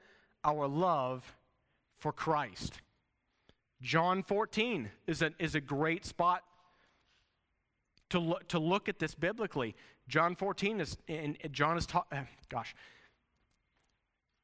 our 0.43 0.67
love 0.67 1.35
for 1.97 2.11
Christ. 2.11 2.81
John 3.81 4.23
14 4.23 4.89
is 5.07 5.21
a, 5.21 5.31
is 5.39 5.55
a 5.55 5.61
great 5.61 6.05
spot 6.05 6.43
to, 8.09 8.19
look, 8.19 8.47
to 8.47 8.59
look 8.59 8.89
at 8.89 8.99
this 8.99 9.13
biblically. 9.13 9.75
John 10.07 10.35
14 10.35 10.81
is, 10.81 10.97
and 11.07 11.37
John 11.51 11.77
is 11.77 11.85
talking, 11.85 12.19
uh, 12.19 12.23
gosh, 12.49 12.75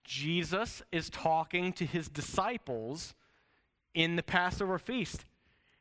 Jesus 0.06 0.82
is 0.91 1.10
talking 1.10 1.74
to 1.74 1.86
his 1.86 2.08
disciples 2.08 3.13
in 3.94 4.15
the 4.15 4.24
Passover 4.24 4.78
feast. 4.80 5.26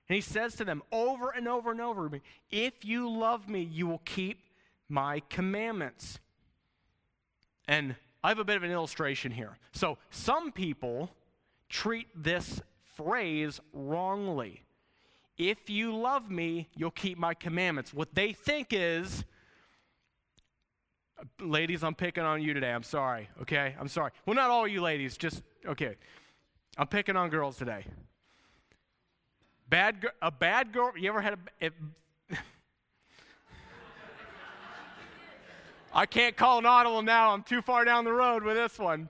And 0.08 0.16
he 0.16 0.20
says 0.20 0.54
to 0.56 0.64
them 0.64 0.82
over 0.90 1.30
and 1.30 1.46
over 1.46 1.70
and 1.70 1.80
over 1.80 2.10
If 2.50 2.84
you 2.84 3.08
love 3.08 3.48
me, 3.48 3.60
you 3.60 3.86
will 3.86 4.02
keep 4.04 4.40
my 4.88 5.20
commandments. 5.28 6.18
And 7.68 7.96
I 8.22 8.28
have 8.28 8.38
a 8.38 8.44
bit 8.44 8.56
of 8.56 8.62
an 8.62 8.70
illustration 8.70 9.32
here. 9.32 9.58
So 9.72 9.98
some 10.10 10.52
people 10.52 11.10
treat 11.68 12.08
this 12.14 12.60
phrase 12.96 13.60
wrongly. 13.72 14.62
If 15.36 15.68
you 15.68 15.96
love 15.96 16.30
me, 16.30 16.68
you'll 16.76 16.90
keep 16.90 17.18
my 17.18 17.34
commandments. 17.34 17.92
What 17.92 18.14
they 18.14 18.32
think 18.32 18.68
is, 18.70 19.24
ladies, 21.40 21.82
I'm 21.82 21.94
picking 21.94 22.24
on 22.24 22.42
you 22.42 22.54
today. 22.54 22.70
I'm 22.72 22.82
sorry, 22.82 23.28
okay? 23.42 23.74
I'm 23.78 23.88
sorry. 23.88 24.10
Well, 24.26 24.34
not 24.34 24.50
all 24.50 24.66
you 24.66 24.80
ladies, 24.82 25.16
just, 25.16 25.42
okay. 25.66 25.96
I'm 26.76 26.86
picking 26.86 27.16
on 27.16 27.30
girls 27.30 27.56
today. 27.56 27.84
Bad, 29.68 30.06
a 30.20 30.30
bad 30.30 30.72
girl, 30.72 30.92
you 30.96 31.08
ever 31.08 31.20
had 31.20 31.38
a, 31.62 31.70
I 35.94 36.06
can't 36.06 36.36
call 36.36 36.58
an 36.58 36.66
audible 36.66 37.02
now. 37.02 37.30
I'm 37.30 37.42
too 37.42 37.62
far 37.62 37.84
down 37.84 38.04
the 38.04 38.12
road 38.12 38.42
with 38.42 38.56
this 38.56 38.78
one. 38.78 39.08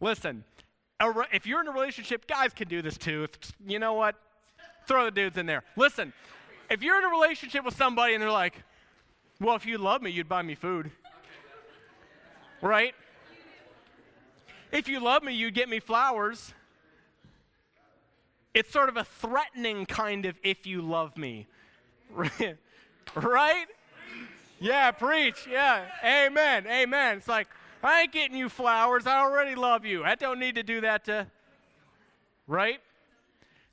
Listen, 0.00 0.44
if 1.32 1.46
you're 1.46 1.60
in 1.60 1.68
a 1.68 1.72
relationship, 1.72 2.26
guys 2.26 2.52
can 2.52 2.68
do 2.68 2.82
this 2.82 2.98
too. 2.98 3.26
You 3.66 3.78
know 3.78 3.94
what? 3.94 4.16
Throw 4.86 5.06
the 5.06 5.10
dudes 5.10 5.38
in 5.38 5.46
there. 5.46 5.64
Listen, 5.76 6.12
if 6.70 6.82
you're 6.82 6.98
in 6.98 7.04
a 7.04 7.08
relationship 7.08 7.64
with 7.64 7.76
somebody 7.76 8.14
and 8.14 8.22
they're 8.22 8.30
like, 8.30 8.62
well, 9.40 9.56
if 9.56 9.64
you 9.66 9.78
love 9.78 10.02
me, 10.02 10.10
you'd 10.10 10.28
buy 10.28 10.42
me 10.42 10.54
food. 10.54 10.90
Right? 12.64 12.94
If 14.72 14.88
you 14.88 14.98
love 14.98 15.22
me, 15.22 15.34
you'd 15.34 15.52
get 15.52 15.68
me 15.68 15.80
flowers. 15.80 16.54
It's 18.54 18.72
sort 18.72 18.88
of 18.88 18.96
a 18.96 19.04
threatening 19.04 19.84
kind 19.84 20.24
of 20.24 20.34
if 20.42 20.66
you 20.66 20.80
love 20.80 21.14
me. 21.18 21.46
right? 23.14 23.66
Yeah, 24.60 24.92
preach. 24.92 25.46
Yeah. 25.46 25.84
Amen. 26.02 26.66
Amen. 26.66 27.18
It's 27.18 27.28
like, 27.28 27.48
I 27.82 28.02
ain't 28.02 28.12
getting 28.12 28.38
you 28.38 28.48
flowers. 28.48 29.06
I 29.06 29.18
already 29.18 29.54
love 29.54 29.84
you. 29.84 30.02
I 30.02 30.14
don't 30.14 30.40
need 30.40 30.54
to 30.54 30.62
do 30.62 30.80
that 30.80 31.04
to. 31.04 31.26
Right? 32.46 32.80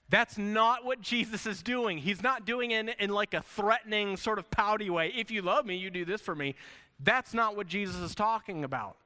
That's 0.10 0.38
not 0.38 0.84
what 0.84 1.00
Jesus 1.00 1.46
is 1.46 1.64
doing. 1.64 1.98
He's 1.98 2.22
not 2.22 2.46
doing 2.46 2.72
it 2.72 2.80
in, 2.80 2.90
in 3.00 3.10
like 3.10 3.34
a 3.34 3.42
threatening, 3.42 4.18
sort 4.18 4.38
of 4.38 4.52
pouty 4.52 4.90
way. 4.90 5.14
If 5.16 5.32
you 5.32 5.44
love 5.44 5.66
me, 5.66 5.78
you 5.78 5.90
do 5.90 6.04
this 6.04 6.20
for 6.20 6.36
me. 6.36 6.56
That's 7.04 7.34
not 7.34 7.56
what 7.56 7.68
Jesus 7.68 7.98
is 7.98 8.16
talking 8.16 8.64
about. 8.64 8.98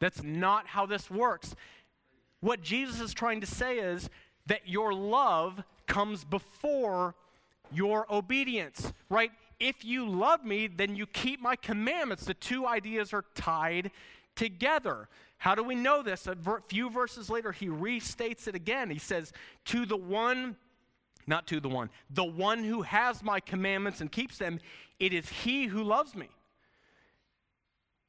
That's 0.00 0.22
not 0.22 0.66
how 0.66 0.86
this 0.86 1.10
works. 1.10 1.54
What 2.40 2.60
Jesus 2.60 3.00
is 3.00 3.14
trying 3.14 3.40
to 3.40 3.46
say 3.46 3.78
is 3.78 4.10
that 4.46 4.68
your 4.68 4.92
love 4.92 5.62
comes 5.86 6.24
before 6.24 7.14
your 7.70 8.12
obedience, 8.12 8.92
right? 9.08 9.30
If 9.60 9.84
you 9.84 10.08
love 10.08 10.44
me, 10.44 10.66
then 10.66 10.96
you 10.96 11.06
keep 11.06 11.40
my 11.40 11.54
commandments. 11.54 12.24
The 12.24 12.34
two 12.34 12.66
ideas 12.66 13.12
are 13.12 13.24
tied 13.34 13.92
together. 14.34 15.08
How 15.38 15.54
do 15.54 15.62
we 15.62 15.76
know 15.76 16.02
this? 16.02 16.26
A 16.26 16.36
few 16.68 16.90
verses 16.90 17.30
later, 17.30 17.52
he 17.52 17.68
restates 17.68 18.48
it 18.48 18.54
again. 18.54 18.90
He 18.90 18.98
says, 18.98 19.32
To 19.66 19.86
the 19.86 19.96
one, 19.96 20.56
not 21.26 21.46
to 21.48 21.60
the 21.60 21.68
one, 21.68 21.90
the 22.10 22.24
one 22.24 22.64
who 22.64 22.82
has 22.82 23.22
my 23.22 23.38
commandments 23.38 24.00
and 24.00 24.10
keeps 24.10 24.38
them, 24.38 24.58
it 24.98 25.12
is 25.12 25.28
he 25.28 25.66
who 25.66 25.84
loves 25.84 26.16
me. 26.16 26.28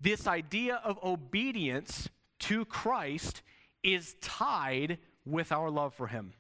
This 0.03 0.27
idea 0.27 0.81
of 0.83 0.99
obedience 1.01 2.09
to 2.39 2.65
Christ 2.65 3.41
is 3.83 4.15
tied 4.19 4.97
with 5.25 5.53
our 5.53 5.69
love 5.69 5.93
for 5.93 6.07
him. 6.07 6.33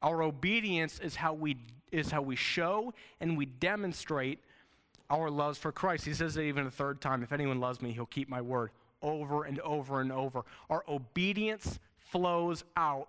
Our 0.00 0.22
obedience 0.22 0.98
is 0.98 1.14
how 1.14 1.34
we 1.34 1.58
is 1.92 2.10
how 2.10 2.22
we 2.22 2.34
show 2.36 2.94
and 3.20 3.36
we 3.36 3.44
demonstrate 3.44 4.38
our 5.10 5.30
loves 5.30 5.58
for 5.58 5.70
Christ. 5.70 6.06
He 6.06 6.14
says 6.14 6.38
it 6.38 6.44
even 6.44 6.66
a 6.66 6.70
third 6.70 7.02
time, 7.02 7.22
if 7.22 7.32
anyone 7.32 7.60
loves 7.60 7.82
me, 7.82 7.92
he'll 7.92 8.06
keep 8.06 8.28
my 8.28 8.40
word 8.40 8.70
over 9.02 9.44
and 9.44 9.60
over 9.60 10.00
and 10.00 10.10
over. 10.10 10.42
Our 10.70 10.82
obedience 10.88 11.78
flows 11.98 12.64
out 12.74 13.08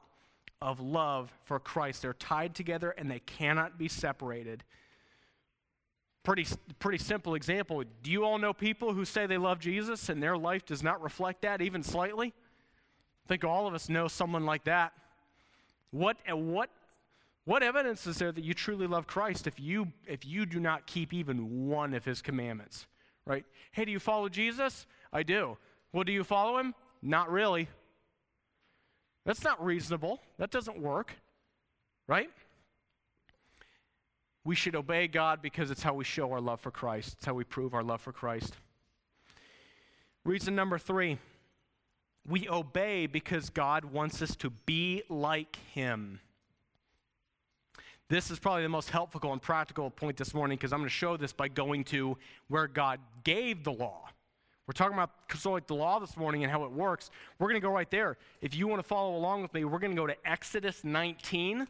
of 0.62 0.82
love 0.82 1.32
for 1.46 1.58
Christ. 1.58 2.02
They're 2.02 2.13
tied 2.13 2.54
together 2.54 2.92
and 2.92 3.10
they 3.10 3.20
cannot 3.20 3.78
be 3.78 3.88
separated. 3.88 4.65
Pretty, 6.30 6.46
pretty 6.78 7.00
simple 7.00 7.34
example. 7.34 7.84
Do 8.04 8.12
you 8.12 8.24
all 8.24 8.38
know 8.38 8.54
people 8.54 8.94
who 8.94 9.04
say 9.04 9.26
they 9.26 9.39
love 9.39 9.58
Jesus 9.58 10.10
and 10.10 10.22
their 10.22 10.38
life 10.38 10.63
does 10.63 10.84
not 10.84 11.02
reflect 11.02 11.42
that 11.42 11.60
even 11.60 11.82
slightly? 11.82 12.36
I 13.26 13.28
think 13.28 13.44
all 13.44 13.65
of 13.65 13.74
us 13.74 13.89
know 13.89 14.08
someone 14.08 14.46
like 14.46 14.65
that. 14.65 14.94
What, 15.89 16.18
uh, 16.32 16.38
what, 16.38 16.70
what 17.46 17.63
evidence 17.63 18.06
is 18.06 18.18
there 18.20 18.32
that 18.32 18.44
you 18.44 18.54
truly 18.54 18.86
love 18.86 19.08
Christ 19.08 19.48
if 19.48 19.60
you, 19.60 19.88
if 20.06 20.24
you 20.24 20.46
do 20.46 20.60
not 20.60 20.86
keep 20.86 21.15
even 21.15 21.68
one 21.68 21.96
of 21.96 22.06
his 22.06 22.22
commandments? 22.22 22.86
Right? 23.26 23.44
Hey, 23.72 23.86
do 23.86 23.92
you 23.92 23.98
follow 24.00 24.30
Jesus? 24.30 24.86
I 25.12 25.24
do. 25.24 25.58
Well, 25.94 26.04
do 26.04 26.12
you 26.12 26.24
follow 26.24 26.60
him? 26.60 26.76
Not 27.02 27.32
really. 27.32 27.70
That's 29.26 29.44
not 29.44 29.65
reasonable. 29.65 30.22
That 30.38 30.52
doesn't 30.52 30.80
work. 30.80 31.12
Right? 32.06 32.30
We 34.49 34.55
should 34.55 34.75
obey 34.75 35.07
God 35.07 35.43
because 35.43 35.69
it's 35.69 35.83
how 35.83 35.93
we 35.93 36.03
show 36.03 36.31
our 36.31 36.41
love 36.41 36.59
for 36.59 36.71
Christ. 36.71 37.17
It's 37.17 37.25
how 37.27 37.35
we 37.35 37.43
prove 37.43 37.75
our 37.75 37.83
love 37.83 38.01
for 38.01 38.12
Christ. 38.12 38.55
Reason 40.25 40.55
number 40.55 40.79
three 40.79 41.19
We 42.27 42.49
obey 42.49 43.05
because 43.05 43.51
God 43.51 43.85
wants 43.85 44.23
us 44.23 44.35
to 44.38 44.49
be 44.49 45.03
like 45.07 45.59
Him. 45.75 46.19
This 48.07 48.31
is 48.31 48.39
probably 48.39 48.63
the 48.63 48.69
most 48.69 48.89
helpful 48.89 49.31
and 49.31 49.39
practical 49.39 49.91
point 49.91 50.17
this 50.17 50.33
morning 50.33 50.57
because 50.57 50.73
I'm 50.73 50.79
going 50.79 50.89
to 50.89 50.95
show 50.95 51.15
this 51.15 51.31
by 51.31 51.47
going 51.47 51.83
to 51.83 52.17
where 52.47 52.65
God 52.65 52.99
gave 53.23 53.63
the 53.63 53.73
law. 53.73 54.09
We're 54.65 54.73
talking 54.73 54.95
about 54.95 55.12
so 55.38 55.51
like 55.51 55.67
the 55.67 55.75
law 55.75 55.99
this 55.99 56.17
morning 56.17 56.41
and 56.41 56.51
how 56.51 56.63
it 56.63 56.71
works. 56.71 57.12
We're 57.38 57.49
going 57.49 57.62
to 57.62 57.67
go 57.67 57.71
right 57.71 57.91
there. 57.91 58.17
If 58.41 58.55
you 58.55 58.67
want 58.67 58.81
to 58.81 58.88
follow 58.88 59.15
along 59.15 59.43
with 59.43 59.53
me, 59.53 59.63
we're 59.63 59.77
going 59.77 59.95
to 59.95 60.01
go 60.01 60.07
to 60.07 60.17
Exodus 60.27 60.83
19. 60.83 61.67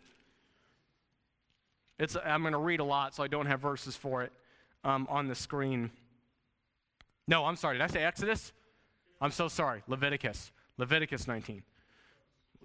It's, 2.00 2.16
I'm 2.24 2.42
going 2.42 2.54
to 2.54 2.60
read 2.60 2.80
a 2.80 2.84
lot, 2.84 3.14
so 3.14 3.24
I 3.24 3.28
don't 3.28 3.46
have 3.46 3.60
verses 3.60 3.96
for 3.96 4.24
it 4.24 4.32
um, 4.84 5.06
on 5.10 5.28
the 5.28 5.36
screen. 5.36 5.92
No, 7.28 7.46
I'm 7.46 7.58
sorry. 7.58 7.78
Did 7.78 7.84
I 7.84 7.88
say 7.88 8.04
Exodus? 8.04 8.54
I'm 9.22 9.32
so 9.32 9.50
sorry. 9.50 9.84
Leviticus. 9.88 10.52
Leviticus 10.78 11.28
19. 11.28 11.62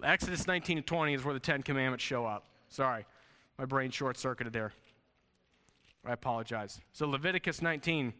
Exodus 0.03 0.47
19 0.47 0.77
and 0.77 0.87
20 0.87 1.13
is 1.13 1.23
where 1.23 1.33
the 1.33 1.39
Ten 1.39 1.61
Commandments 1.63 2.03
show 2.03 2.25
up. 2.25 2.45
Sorry. 2.69 3.05
My 3.57 3.65
brain 3.65 3.91
short 3.91 4.17
circuited 4.17 4.53
there. 4.53 4.71
I 6.05 6.13
apologize. 6.13 6.79
So, 6.93 7.07
Leviticus 7.07 7.61
19. 7.61 8.13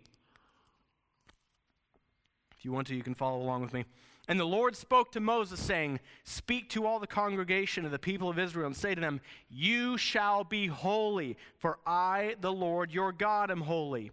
If 2.58 2.65
you 2.65 2.71
want 2.71 2.88
to, 2.88 2.95
you 2.95 3.04
can 3.04 3.15
follow 3.15 3.41
along 3.41 3.62
with 3.62 3.73
me. 3.73 3.86
And 4.28 4.40
the 4.40 4.46
Lord 4.46 4.76
spoke 4.76 5.12
to 5.12 5.20
Moses, 5.20 5.60
saying, 5.60 6.00
Speak 6.24 6.70
to 6.72 6.86
all 6.86 7.00
the 7.00 7.08
congregation 7.08 7.86
of 7.86 7.92
the 7.92 8.00
people 8.00 8.30
of 8.30 8.40
Israel, 8.40 8.66
and 8.66 8.76
say 8.76 8.96
to 8.96 9.02
them, 9.02 9.22
You 9.50 9.98
shall 9.98 10.44
be 10.44 10.68
holy, 10.68 11.38
for 11.60 11.78
I, 11.86 12.36
the 12.42 12.52
Lord 12.52 12.92
your 12.92 13.12
God, 13.12 13.52
am 13.52 13.62
holy. 13.62 14.12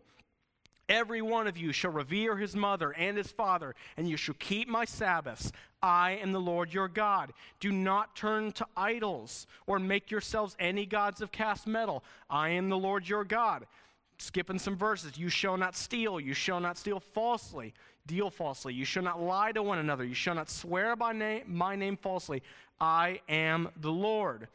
Every 0.89 1.23
one 1.23 1.47
of 1.47 1.57
you 1.57 1.73
shall 1.73 1.93
revere 1.93 2.37
his 2.37 2.55
mother 2.55 2.91
and 2.93 3.17
his 3.17 3.33
father, 3.33 3.75
and 3.97 4.09
you 4.09 4.19
shall 4.19 4.35
keep 4.39 4.69
my 4.69 4.85
Sabbaths. 4.85 5.51
I 5.83 6.13
am 6.23 6.33
the 6.33 6.41
Lord 6.41 6.75
your 6.75 6.89
God. 6.89 7.33
Do 7.61 7.73
not 7.73 8.15
turn 8.15 8.53
to 8.53 8.67
idols 8.77 9.47
or 9.67 9.79
make 9.79 10.11
yourselves 10.11 10.55
any 10.59 10.85
gods 10.85 11.23
of 11.23 11.33
cast 11.33 11.67
metal. 11.67 12.05
I 12.29 12.51
am 12.51 12.69
the 12.69 12.77
Lord 12.77 13.09
your 13.09 13.25
God. 13.25 13.67
Skipping 14.19 14.59
some 14.59 14.77
verses. 14.77 15.17
You 15.17 15.31
shall 15.31 15.57
not 15.57 15.75
steal. 15.75 16.21
You 16.21 16.35
shall 16.35 16.61
not 16.61 16.77
steal 16.77 17.01
falsely 17.01 17.73
deal 18.07 18.31
falsely. 18.31 18.75
You 18.75 18.85
shall 18.85 19.03
not 19.03 19.21
lie 19.21 19.53
to 19.53 19.63
one 19.63 19.79
another. 19.79 20.05
You 20.05 20.15
shall 20.15 20.35
not 20.35 20.51
swear 20.51 20.97
by 20.97 21.13
name, 21.13 21.45
my 21.47 21.77
name 21.77 21.97
falsely. 21.97 22.43
I 22.81 23.21
am 23.29 23.69
the 23.81 23.93
Lord. 23.93 24.49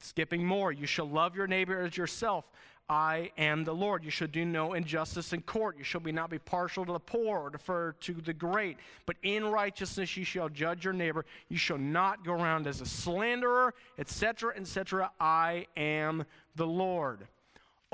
Skipping 0.00 0.44
more, 0.44 0.72
you 0.72 0.86
shall 0.86 1.08
love 1.08 1.34
your 1.34 1.46
neighbor 1.46 1.80
as 1.80 1.96
yourself. 1.96 2.44
I 2.88 3.30
am 3.38 3.64
the 3.64 3.74
Lord. 3.74 4.04
You 4.04 4.10
shall 4.10 4.28
do 4.28 4.44
no 4.44 4.74
injustice 4.74 5.32
in 5.32 5.40
court. 5.42 5.78
You 5.78 5.84
shall 5.84 6.02
be 6.02 6.12
not 6.12 6.28
be 6.28 6.38
partial 6.38 6.84
to 6.84 6.92
the 6.92 6.98
poor 6.98 7.38
or 7.38 7.50
defer 7.50 7.92
to 7.92 8.12
the 8.12 8.34
great. 8.34 8.76
But 9.06 9.16
in 9.22 9.46
righteousness 9.46 10.16
you 10.18 10.24
shall 10.24 10.50
judge 10.50 10.84
your 10.84 10.92
neighbor. 10.92 11.24
You 11.48 11.56
shall 11.56 11.78
not 11.78 12.24
go 12.24 12.32
around 12.32 12.66
as 12.66 12.82
a 12.82 12.86
slanderer, 12.86 13.72
etc., 13.98 14.54
etc. 14.56 15.10
I 15.18 15.66
am 15.76 16.26
the 16.56 16.66
Lord 16.66 17.26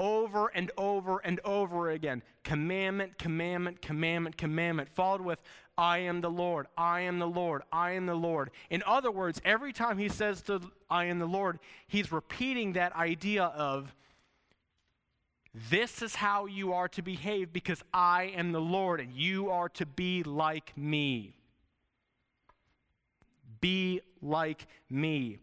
over 0.01 0.49
and 0.49 0.73
over 0.79 1.19
and 1.19 1.39
over 1.45 1.91
again. 1.91 2.23
Commandment, 2.43 3.19
commandment, 3.19 3.83
commandment, 3.83 4.37
commandment, 4.39 4.89
followed 4.89 5.21
with, 5.21 5.39
I 5.77 5.99
am 5.99 6.23
the 6.23 6.31
Lord, 6.31 6.67
I 6.77 7.03
am 7.03 7.19
the 7.19 7.29
Lord, 7.29 7.63
I 7.71 7.93
am 7.93 8.07
the 8.07 8.15
Lord. 8.15 8.51
In 8.71 8.83
other 8.87 9.11
words, 9.11 9.41
every 9.45 9.73
time 9.73 9.99
he 9.99 10.09
says 10.09 10.41
to 10.43 10.61
I 10.89 11.05
am 11.05 11.19
the 11.19 11.27
Lord, 11.27 11.59
he's 11.87 12.11
repeating 12.11 12.73
that 12.73 12.97
idea 12.97 13.45
of, 13.45 13.95
this 15.69 16.01
is 16.01 16.15
how 16.15 16.47
you 16.47 16.73
are 16.73 16.89
to 16.89 17.03
behave 17.03 17.53
because 17.53 17.83
I 17.93 18.33
am 18.37 18.53
the 18.53 18.61
Lord 18.61 19.01
and 19.01 19.13
you 19.13 19.51
are 19.51 19.69
to 19.71 19.85
be 19.85 20.23
like 20.23 20.73
me. 20.77 21.35
Be 23.61 24.01
like 24.23 24.67
me 24.89 25.41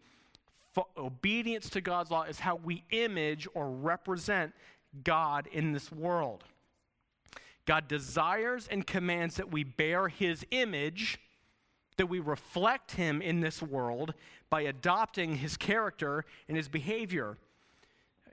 obedience 0.96 1.70
to 1.70 1.80
God's 1.80 2.10
law 2.10 2.22
is 2.22 2.40
how 2.40 2.56
we 2.56 2.84
image 2.90 3.48
or 3.54 3.70
represent 3.70 4.54
God 5.04 5.48
in 5.52 5.72
this 5.72 5.90
world. 5.90 6.44
God 7.66 7.88
desires 7.88 8.68
and 8.70 8.86
commands 8.86 9.36
that 9.36 9.52
we 9.52 9.62
bear 9.62 10.08
his 10.08 10.46
image, 10.50 11.20
that 11.96 12.06
we 12.06 12.20
reflect 12.20 12.92
him 12.92 13.20
in 13.20 13.40
this 13.40 13.60
world 13.60 14.14
by 14.48 14.62
adopting 14.62 15.36
his 15.36 15.56
character 15.56 16.24
and 16.48 16.56
his 16.56 16.68
behavior. 16.68 17.36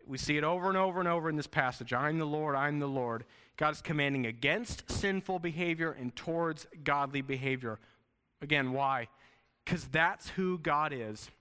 We 0.07 0.17
see 0.17 0.37
it 0.37 0.43
over 0.43 0.69
and 0.69 0.77
over 0.77 0.99
and 0.99 1.09
over 1.09 1.29
in 1.29 1.35
this 1.35 1.47
passage. 1.47 1.91
I'm 1.91 2.19
the 2.19 2.25
Lord, 2.25 2.55
I'm 2.55 2.79
the 2.79 2.87
Lord. 2.87 3.25
God 3.57 3.73
is 3.73 3.81
commanding 3.81 4.25
against 4.25 4.89
sinful 4.89 5.39
behavior 5.39 5.91
and 5.91 6.15
towards 6.15 6.67
godly 6.83 7.21
behavior. 7.21 7.79
Again, 8.41 8.71
why? 8.71 9.07
Because 9.63 9.85
that's 9.85 10.29
who 10.29 10.59
God 10.59 10.93
is. 10.93 11.31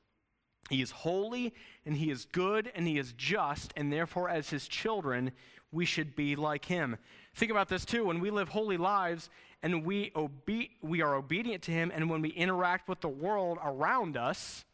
He 0.71 0.81
is 0.81 0.91
holy 0.91 1.55
and 1.85 1.97
he 1.97 2.11
is 2.11 2.27
good 2.33 2.73
and 2.75 2.87
he 2.87 2.99
is 2.99 3.13
just, 3.13 3.73
and 3.77 3.93
therefore, 3.93 4.29
as 4.29 4.51
his 4.51 4.67
children, 4.67 5.33
we 5.73 5.85
should 5.85 6.17
be 6.17 6.37
like 6.37 6.65
him. 6.65 6.97
Think 7.35 7.51
about 7.51 7.69
this 7.69 7.85
too. 7.85 8.05
When 8.05 8.21
we 8.21 8.31
live 8.31 8.49
holy 8.49 8.77
lives 8.77 9.29
and 9.63 9.85
we, 9.85 10.13
obe- 10.15 10.71
we 10.83 11.03
are 11.03 11.15
obedient 11.15 11.63
to 11.65 11.71
him, 11.71 11.91
and 11.95 12.09
when 12.09 12.23
we 12.23 12.31
interact 12.31 12.89
with 12.89 13.01
the 13.01 13.09
world 13.09 13.59
around 13.65 14.17
us, 14.17 14.65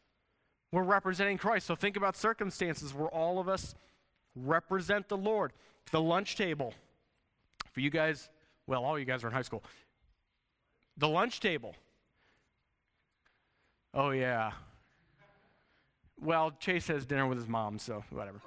we're 0.72 0.82
representing 0.82 1.38
Christ. 1.38 1.66
So 1.66 1.74
think 1.74 1.96
about 1.96 2.16
circumstances 2.16 2.94
where 2.94 3.08
all 3.08 3.38
of 3.38 3.48
us 3.48 3.74
represent 4.36 5.08
the 5.08 5.16
Lord. 5.16 5.52
The 5.90 6.00
lunch 6.00 6.36
table. 6.36 6.74
For 7.72 7.80
you 7.80 7.90
guys, 7.90 8.28
well, 8.66 8.84
all 8.84 8.98
you 8.98 9.04
guys 9.04 9.24
are 9.24 9.28
in 9.28 9.32
high 9.32 9.42
school. 9.42 9.64
The 10.96 11.08
lunch 11.08 11.40
table. 11.40 11.74
Oh, 13.94 14.10
yeah. 14.10 14.52
Well, 16.22 16.52
Chase 16.58 16.86
has 16.88 17.06
dinner 17.06 17.26
with 17.26 17.38
his 17.38 17.48
mom, 17.48 17.78
so 17.78 18.04
whatever. 18.10 18.40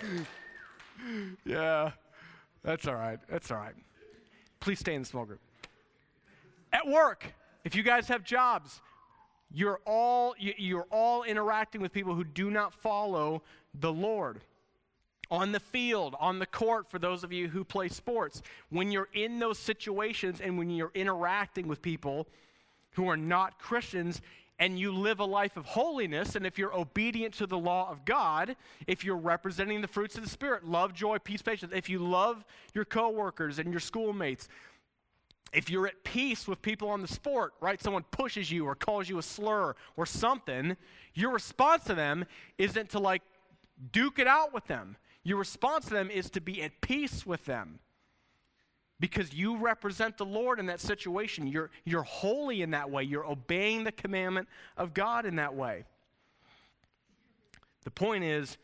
yeah, 1.44 1.90
that's 2.62 2.86
all 2.86 2.94
right. 2.94 3.18
That's 3.28 3.50
all 3.50 3.58
right. 3.58 3.74
Please 4.60 4.78
stay 4.78 4.94
in 4.94 5.02
the 5.02 5.06
small 5.06 5.24
group. 5.24 5.40
At 6.72 6.86
work, 6.86 7.26
if 7.64 7.74
you 7.74 7.82
guys 7.82 8.06
have 8.08 8.22
jobs, 8.22 8.80
you're 9.52 9.80
all 9.84 10.34
you're 10.38 10.86
all 10.90 11.24
interacting 11.24 11.80
with 11.80 11.92
people 11.92 12.14
who 12.14 12.24
do 12.24 12.50
not 12.50 12.72
follow 12.74 13.42
the 13.74 13.92
Lord. 13.92 14.40
On 15.30 15.52
the 15.52 15.60
field, 15.60 16.16
on 16.20 16.38
the 16.38 16.46
court, 16.46 16.90
for 16.90 16.98
those 16.98 17.22
of 17.22 17.32
you 17.34 17.48
who 17.48 17.62
play 17.62 17.88
sports, 17.88 18.40
when 18.70 18.90
you're 18.90 19.10
in 19.12 19.38
those 19.38 19.58
situations 19.58 20.40
and 20.40 20.56
when 20.56 20.70
you're 20.70 20.92
interacting 20.94 21.68
with 21.68 21.82
people 21.82 22.26
who 22.92 23.08
are 23.08 23.16
not 23.16 23.58
Christians 23.58 24.20
and 24.58 24.78
you 24.78 24.92
live 24.92 25.20
a 25.20 25.24
life 25.24 25.56
of 25.56 25.66
holiness, 25.66 26.34
and 26.34 26.44
if 26.44 26.58
you're 26.58 26.74
obedient 26.74 27.34
to 27.34 27.46
the 27.46 27.58
law 27.58 27.88
of 27.90 28.04
God, 28.04 28.56
if 28.88 29.04
you're 29.04 29.16
representing 29.16 29.80
the 29.80 29.86
fruits 29.86 30.16
of 30.16 30.24
the 30.24 30.28
Spirit, 30.28 30.64
love, 30.66 30.92
joy, 30.92 31.18
peace, 31.18 31.42
patience, 31.42 31.72
if 31.74 31.88
you 31.88 32.00
love 32.00 32.44
your 32.74 32.84
coworkers 32.84 33.60
and 33.60 33.70
your 33.70 33.80
schoolmates, 33.80 34.48
if 35.52 35.70
you're 35.70 35.86
at 35.86 36.02
peace 36.04 36.48
with 36.48 36.60
people 36.60 36.90
on 36.90 37.00
the 37.00 37.08
sport, 37.08 37.54
right? 37.60 37.80
Someone 37.80 38.04
pushes 38.10 38.50
you 38.50 38.66
or 38.66 38.74
calls 38.74 39.08
you 39.08 39.18
a 39.18 39.22
slur 39.22 39.74
or 39.96 40.06
something, 40.06 40.76
your 41.14 41.30
response 41.30 41.84
to 41.84 41.94
them 41.94 42.24
isn't 42.58 42.90
to 42.90 42.98
like 42.98 43.22
duke 43.92 44.18
it 44.18 44.26
out 44.26 44.52
with 44.52 44.66
them. 44.66 44.96
Your 45.22 45.38
response 45.38 45.86
to 45.86 45.94
them 45.94 46.10
is 46.10 46.28
to 46.30 46.40
be 46.40 46.62
at 46.62 46.80
peace 46.80 47.24
with 47.24 47.44
them 47.44 47.78
because 49.00 49.32
you 49.32 49.56
represent 49.56 50.18
the 50.18 50.24
Lord 50.24 50.58
in 50.58 50.66
that 50.66 50.80
situation. 50.80 51.46
You're, 51.46 51.70
you're 51.84 52.02
holy 52.02 52.62
in 52.62 52.72
that 52.72 52.90
way. 52.90 53.04
You're 53.04 53.26
obeying 53.26 53.84
the 53.84 53.92
commandment 53.92 54.48
of 54.76 54.94
God 54.94 55.24
in 55.24 55.36
that 55.36 55.54
way. 55.54 55.84
The 57.84 57.90
point 57.90 58.24
is, 58.24 58.58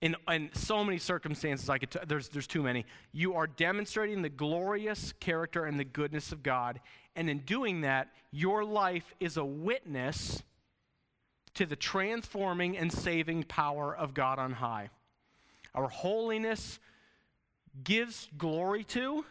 in, 0.00 0.16
in 0.28 0.50
so 0.54 0.82
many 0.82 0.98
circumstances, 0.98 1.68
I 1.68 1.78
could 1.78 1.90
t- 1.90 1.98
there's, 2.06 2.28
there's 2.28 2.46
too 2.46 2.62
many. 2.62 2.86
You 3.12 3.34
are 3.34 3.46
demonstrating 3.46 4.22
the 4.22 4.28
glorious 4.28 5.12
character 5.20 5.64
and 5.64 5.78
the 5.78 5.84
goodness 5.84 6.32
of 6.32 6.42
God. 6.42 6.80
And 7.14 7.28
in 7.28 7.38
doing 7.40 7.82
that, 7.82 8.08
your 8.30 8.64
life 8.64 9.14
is 9.20 9.36
a 9.36 9.44
witness 9.44 10.42
to 11.54 11.66
the 11.66 11.76
transforming 11.76 12.78
and 12.78 12.92
saving 12.92 13.44
power 13.44 13.94
of 13.94 14.14
God 14.14 14.38
on 14.38 14.52
high. 14.52 14.90
Our 15.74 15.88
holiness 15.88 16.80
gives 17.84 18.28
glory 18.36 18.84
to, 18.84 19.24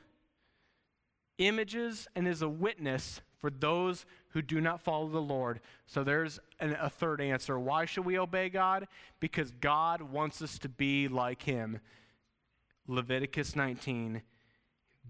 images, 1.37 2.07
and 2.15 2.27
is 2.27 2.41
a 2.41 2.49
witness 2.49 3.21
for 3.39 3.49
those 3.49 4.05
who 4.29 4.41
do 4.41 4.61
not 4.61 4.81
follow 4.81 5.09
the 5.09 5.21
Lord. 5.21 5.59
So 5.87 6.03
there's 6.03 6.39
an, 6.59 6.77
a 6.79 6.89
third 6.89 7.21
answer. 7.21 7.59
Why 7.59 7.85
should 7.85 8.05
we 8.05 8.17
obey 8.17 8.49
God? 8.49 8.87
Because 9.19 9.51
God 9.51 10.01
wants 10.01 10.41
us 10.41 10.57
to 10.59 10.69
be 10.69 11.07
like 11.07 11.43
Him. 11.43 11.79
Leviticus 12.87 13.55
19 13.55 14.21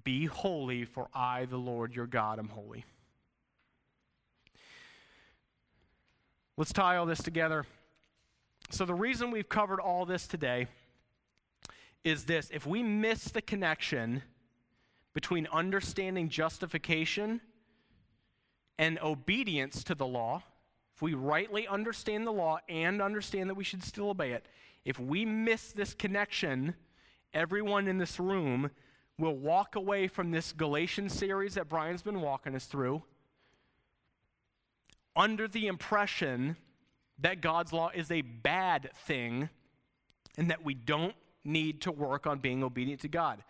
Be 0.04 0.26
holy, 0.26 0.86
for 0.86 1.08
I, 1.14 1.46
the 1.46 1.58
Lord 1.58 1.94
your 1.96 2.08
God, 2.08 2.40
am 2.40 2.50
holy. 2.50 2.86
Let's 6.58 6.74
tie 6.74 6.98
all 6.98 7.06
this 7.06 7.24
together. 7.24 7.66
So, 8.70 8.86
the 8.86 8.94
reason 8.94 9.32
we've 9.32 9.50
covered 9.50 9.80
all 9.80 10.06
this 10.06 10.28
today 10.28 10.68
is 12.04 12.26
this. 12.26 12.50
If 12.54 12.66
we 12.66 12.84
miss 12.84 13.26
the 13.26 13.42
connection 13.42 14.24
between 15.14 15.48
understanding 15.52 16.30
justification 16.30 17.42
and 18.78 19.00
obedience 19.00 19.84
to 19.86 19.96
the 19.96 20.08
law, 20.08 20.44
if 20.96 21.02
we 21.02 21.14
rightly 21.14 21.68
understand 21.68 22.26
the 22.26 22.32
law 22.32 22.60
and 22.70 23.02
understand 23.02 23.50
that 23.50 23.56
we 23.56 23.64
should 23.64 23.84
still 23.84 24.10
obey 24.10 24.32
it, 24.32 24.46
if 24.86 25.00
we 25.00 25.26
miss 25.26 25.72
this 25.72 25.94
connection, 25.94 26.76
everyone 27.34 27.88
in 27.88 27.98
this 27.98 28.20
room 28.20 28.72
will 29.18 29.36
walk 29.36 29.76
away 29.76 30.08
from 30.08 30.32
this 30.32 30.52
Galatians 30.52 31.14
series 31.14 31.54
that 31.54 31.70
Brian's 31.70 32.02
been 32.02 32.22
walking 32.22 32.56
us 32.56 32.66
through 32.66 33.04
under 35.16 35.48
the 35.48 35.68
impression 35.68 36.56
that 37.20 37.42
God's 37.42 37.72
law 37.72 37.92
is 37.94 38.10
a 38.10 38.22
bad 38.22 38.90
thing 39.06 39.50
and 40.38 40.50
that 40.50 40.64
we 40.64 40.74
don't 40.74 41.16
need 41.44 41.82
to 41.82 41.92
work 41.92 42.28
on 42.28 42.40
being 42.40 42.64
obedient 42.64 43.02
to 43.02 43.08
God. 43.08 43.44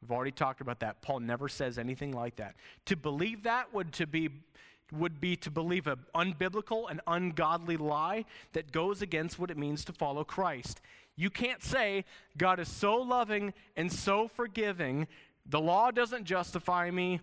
We've 0.00 0.10
already 0.10 0.32
talked 0.32 0.60
about 0.60 0.80
that. 0.80 1.00
Paul 1.02 1.20
never 1.20 1.48
says 1.48 1.78
anything 1.78 2.12
like 2.12 2.36
that. 2.36 2.56
To 2.86 2.96
believe 2.96 3.44
that 3.44 3.72
would 3.72 3.92
to 3.94 4.06
be 4.06 4.30
would 4.92 5.20
be 5.20 5.36
to 5.36 5.50
believe 5.50 5.86
an 5.86 5.98
unbiblical 6.14 6.90
and 6.90 7.00
ungodly 7.06 7.78
lie 7.78 8.26
that 8.52 8.72
goes 8.72 9.00
against 9.00 9.38
what 9.38 9.50
it 9.50 9.56
means 9.56 9.84
to 9.86 9.92
follow 9.92 10.22
Christ. 10.22 10.82
You 11.16 11.30
can't 11.30 11.62
say 11.62 12.04
God 12.36 12.60
is 12.60 12.68
so 12.68 12.96
loving 12.96 13.54
and 13.74 13.90
so 13.90 14.28
forgiving, 14.28 15.06
the 15.46 15.60
law 15.60 15.90
doesn't 15.90 16.24
justify 16.24 16.90
me, 16.90 17.20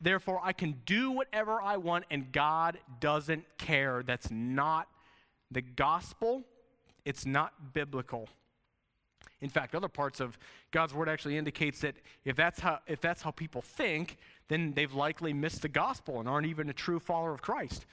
therefore 0.00 0.40
I 0.42 0.52
can 0.52 0.80
do 0.86 1.10
whatever 1.10 1.60
I 1.60 1.76
want 1.76 2.04
and 2.10 2.32
God 2.32 2.78
doesn't 3.00 3.44
care. 3.58 4.02
That's 4.02 4.30
not 4.30 4.88
the 5.50 5.62
gospel. 5.62 6.44
It's 7.04 7.26
not 7.26 7.74
biblical. 7.74 8.28
In 9.42 9.50
fact, 9.50 9.74
other 9.74 9.88
parts 9.88 10.20
of 10.20 10.38
God's 10.70 10.94
word 10.94 11.08
actually 11.08 11.36
indicates 11.36 11.80
that 11.80 11.96
if 12.24 12.36
that's 12.36 12.60
how, 12.60 12.78
if 12.86 13.00
that's 13.00 13.22
how 13.22 13.32
people 13.32 13.60
think, 13.60 14.16
then 14.48 14.72
they've 14.72 14.94
likely 14.94 15.32
missed 15.32 15.62
the 15.62 15.68
gospel 15.68 16.20
and 16.20 16.28
aren't 16.28 16.46
even 16.46 16.70
a 16.70 16.72
true 16.72 17.00
follower 17.00 17.34
of 17.34 17.42
Christ. 17.42 17.84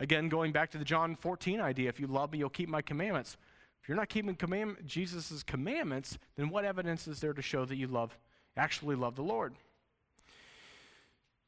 Again, 0.00 0.28
going 0.28 0.50
back 0.50 0.72
to 0.72 0.78
the 0.78 0.84
John 0.84 1.14
14 1.14 1.60
idea, 1.60 1.88
if 1.88 2.00
you 2.00 2.08
love 2.08 2.32
me, 2.32 2.38
you'll 2.38 2.50
keep 2.50 2.68
my 2.68 2.82
commandments. 2.82 3.36
If 3.80 3.88
you're 3.88 3.96
not 3.96 4.08
keeping 4.08 4.34
command- 4.34 4.78
Jesus' 4.84 5.44
commandments, 5.44 6.18
then 6.36 6.48
what 6.48 6.64
evidence 6.64 7.06
is 7.06 7.20
there 7.20 7.32
to 7.32 7.42
show 7.42 7.64
that 7.64 7.76
you 7.76 7.86
love, 7.86 8.18
actually 8.56 8.96
love 8.96 9.14
the 9.14 9.22
Lord? 9.22 9.54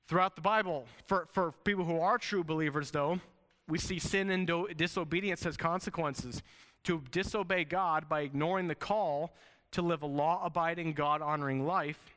Throughout 0.07 0.37
the 0.37 0.43
Bible, 0.43 0.87
for, 1.07 1.27
for 1.33 1.53
people 1.65 1.85
who 1.85 1.99
are 1.99 2.19
true 2.19 2.45
believers, 2.45 2.93
though, 2.93 3.19
we 3.67 3.79
see 3.79 3.99
sin 3.99 4.31
and 4.31 4.47
do- 4.47 4.69
disobedience 4.77 5.45
as 5.45 5.57
consequences 5.57 6.43
to 6.85 7.03
disobey 7.11 7.65
God 7.65 8.09
by 8.09 8.21
ignoring 8.21 8.69
the 8.69 8.75
call 8.75 9.33
to 9.73 9.83
live 9.83 10.03
a 10.03 10.07
law 10.07 10.41
abiding, 10.45 10.93
God 10.93 11.21
honoring 11.21 11.67
life 11.67 12.15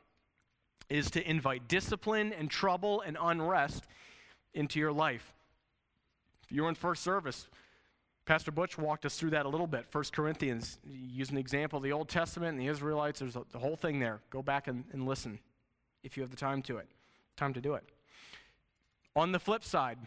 is 0.88 1.10
to 1.10 1.28
invite 1.28 1.68
discipline 1.68 2.32
and 2.32 2.50
trouble 2.50 3.00
and 3.02 3.16
unrest 3.20 3.84
into 4.54 4.78
your 4.78 4.92
life. 4.92 5.34
If 6.44 6.52
you 6.52 6.62
were 6.62 6.68
in 6.68 6.74
first 6.74 7.02
service. 7.02 7.46
Pastor 8.24 8.50
Butch 8.50 8.76
walked 8.76 9.06
us 9.06 9.16
through 9.18 9.30
that 9.30 9.46
a 9.46 9.48
little 9.48 9.66
bit. 9.66 9.86
First 9.86 10.12
Corinthians, 10.12 10.78
use 10.86 11.30
an 11.30 11.38
example 11.38 11.78
of 11.78 11.82
the 11.82 11.92
Old 11.92 12.10
Testament 12.10 12.50
and 12.50 12.60
the 12.60 12.66
Israelites. 12.70 13.20
There's 13.20 13.36
a, 13.36 13.42
the 13.52 13.58
whole 13.58 13.76
thing 13.76 14.00
there. 14.00 14.20
Go 14.28 14.42
back 14.42 14.68
and, 14.68 14.84
and 14.92 15.06
listen 15.06 15.38
if 16.02 16.16
you 16.16 16.22
have 16.22 16.30
the 16.30 16.36
time 16.36 16.60
to 16.62 16.76
it. 16.76 16.88
Time 17.36 17.54
to 17.54 17.60
do 17.60 17.72
it. 17.72 17.84
On 19.16 19.32
the 19.32 19.38
flip 19.38 19.64
side, 19.64 19.98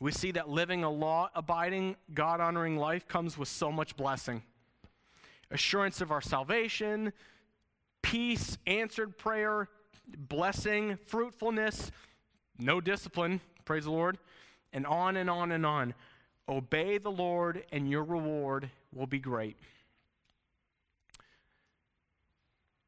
we 0.00 0.10
see 0.10 0.32
that 0.32 0.48
living 0.48 0.82
a 0.82 0.90
law 0.90 1.30
abiding, 1.34 1.94
God 2.14 2.40
honoring 2.40 2.76
life 2.76 3.06
comes 3.06 3.36
with 3.38 3.48
so 3.48 3.70
much 3.70 3.96
blessing 3.96 4.42
assurance 5.52 6.00
of 6.00 6.12
our 6.12 6.20
salvation, 6.20 7.12
peace, 8.02 8.56
answered 8.68 9.18
prayer, 9.18 9.68
blessing, 10.16 10.96
fruitfulness, 11.06 11.90
no 12.58 12.80
discipline, 12.80 13.40
praise 13.64 13.84
the 13.84 13.90
Lord, 13.90 14.16
and 14.72 14.86
on 14.86 15.16
and 15.16 15.28
on 15.28 15.50
and 15.50 15.66
on. 15.66 15.92
Obey 16.48 16.98
the 16.98 17.10
Lord, 17.10 17.64
and 17.72 17.90
your 17.90 18.04
reward 18.04 18.70
will 18.94 19.08
be 19.08 19.18
great. 19.18 19.56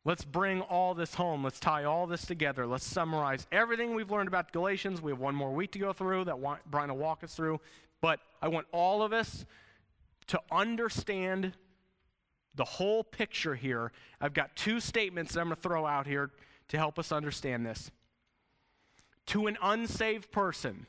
Let's 0.05 0.25
bring 0.25 0.63
all 0.63 0.95
this 0.95 1.15
home. 1.15 1.45
Let's 1.45 1.61
tie 1.61 1.85
all 1.85 2.09
this 2.09 2.27
together. 2.27 2.67
Let's 2.67 2.85
summarize 2.85 3.47
everything 3.53 3.95
we've 3.95 4.11
learned 4.11 4.27
about 4.27 4.53
Galatians. 4.53 5.01
We 5.01 5.13
have 5.13 5.21
one 5.21 5.35
more 5.35 5.53
week 5.53 5.71
to 5.73 5.79
go 5.79 5.93
through 5.93 6.25
that 6.25 6.37
Brian 6.67 6.91
will 6.91 6.99
walk 6.99 7.23
us 7.23 7.35
through. 7.35 7.61
But 8.01 8.19
I 8.41 8.49
want 8.49 8.67
all 8.73 9.03
of 9.03 9.13
us 9.13 9.45
to 10.27 10.41
understand 10.51 11.53
the 12.57 12.65
whole 12.65 13.05
picture 13.05 13.55
here. 13.55 13.93
I've 14.21 14.35
got 14.35 14.57
two 14.57 14.81
statements 14.81 15.35
that 15.35 15.41
I'm 15.41 15.47
going 15.47 15.57
to 15.57 15.63
throw 15.63 15.87
out 15.87 16.07
here 16.07 16.31
to 16.69 16.77
help 16.77 16.99
us 16.99 17.13
understand 17.13 17.65
this. 17.65 17.91
To 19.27 19.47
an 19.47 19.57
unsaved 19.63 20.33
person, 20.33 20.87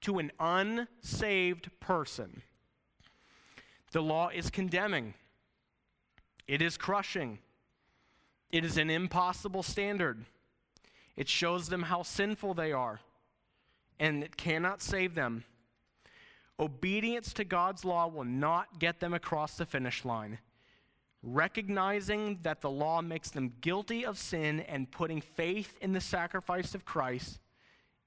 to 0.00 0.18
an 0.18 0.32
unsaved 0.40 1.70
person, 1.78 2.42
the 3.92 4.02
law 4.02 4.28
is 4.28 4.50
condemning, 4.50 5.14
it 6.48 6.60
is 6.60 6.76
crushing 6.76 7.38
it 8.50 8.64
is 8.64 8.76
an 8.76 8.90
impossible 8.90 9.62
standard. 9.62 10.24
It 11.16 11.28
shows 11.28 11.68
them 11.68 11.82
how 11.82 12.02
sinful 12.02 12.54
they 12.54 12.72
are, 12.72 13.00
and 13.98 14.22
it 14.22 14.36
cannot 14.36 14.82
save 14.82 15.14
them. 15.14 15.44
Obedience 16.60 17.32
to 17.34 17.44
God's 17.44 17.84
law 17.84 18.08
will 18.08 18.24
not 18.24 18.78
get 18.78 19.00
them 19.00 19.14
across 19.14 19.56
the 19.56 19.66
finish 19.66 20.04
line. 20.04 20.38
Recognizing 21.22 22.38
that 22.42 22.60
the 22.60 22.70
law 22.70 23.02
makes 23.02 23.30
them 23.30 23.54
guilty 23.60 24.04
of 24.04 24.18
sin 24.18 24.60
and 24.60 24.90
putting 24.90 25.20
faith 25.20 25.76
in 25.80 25.92
the 25.92 26.00
sacrifice 26.00 26.74
of 26.74 26.84
Christ 26.84 27.40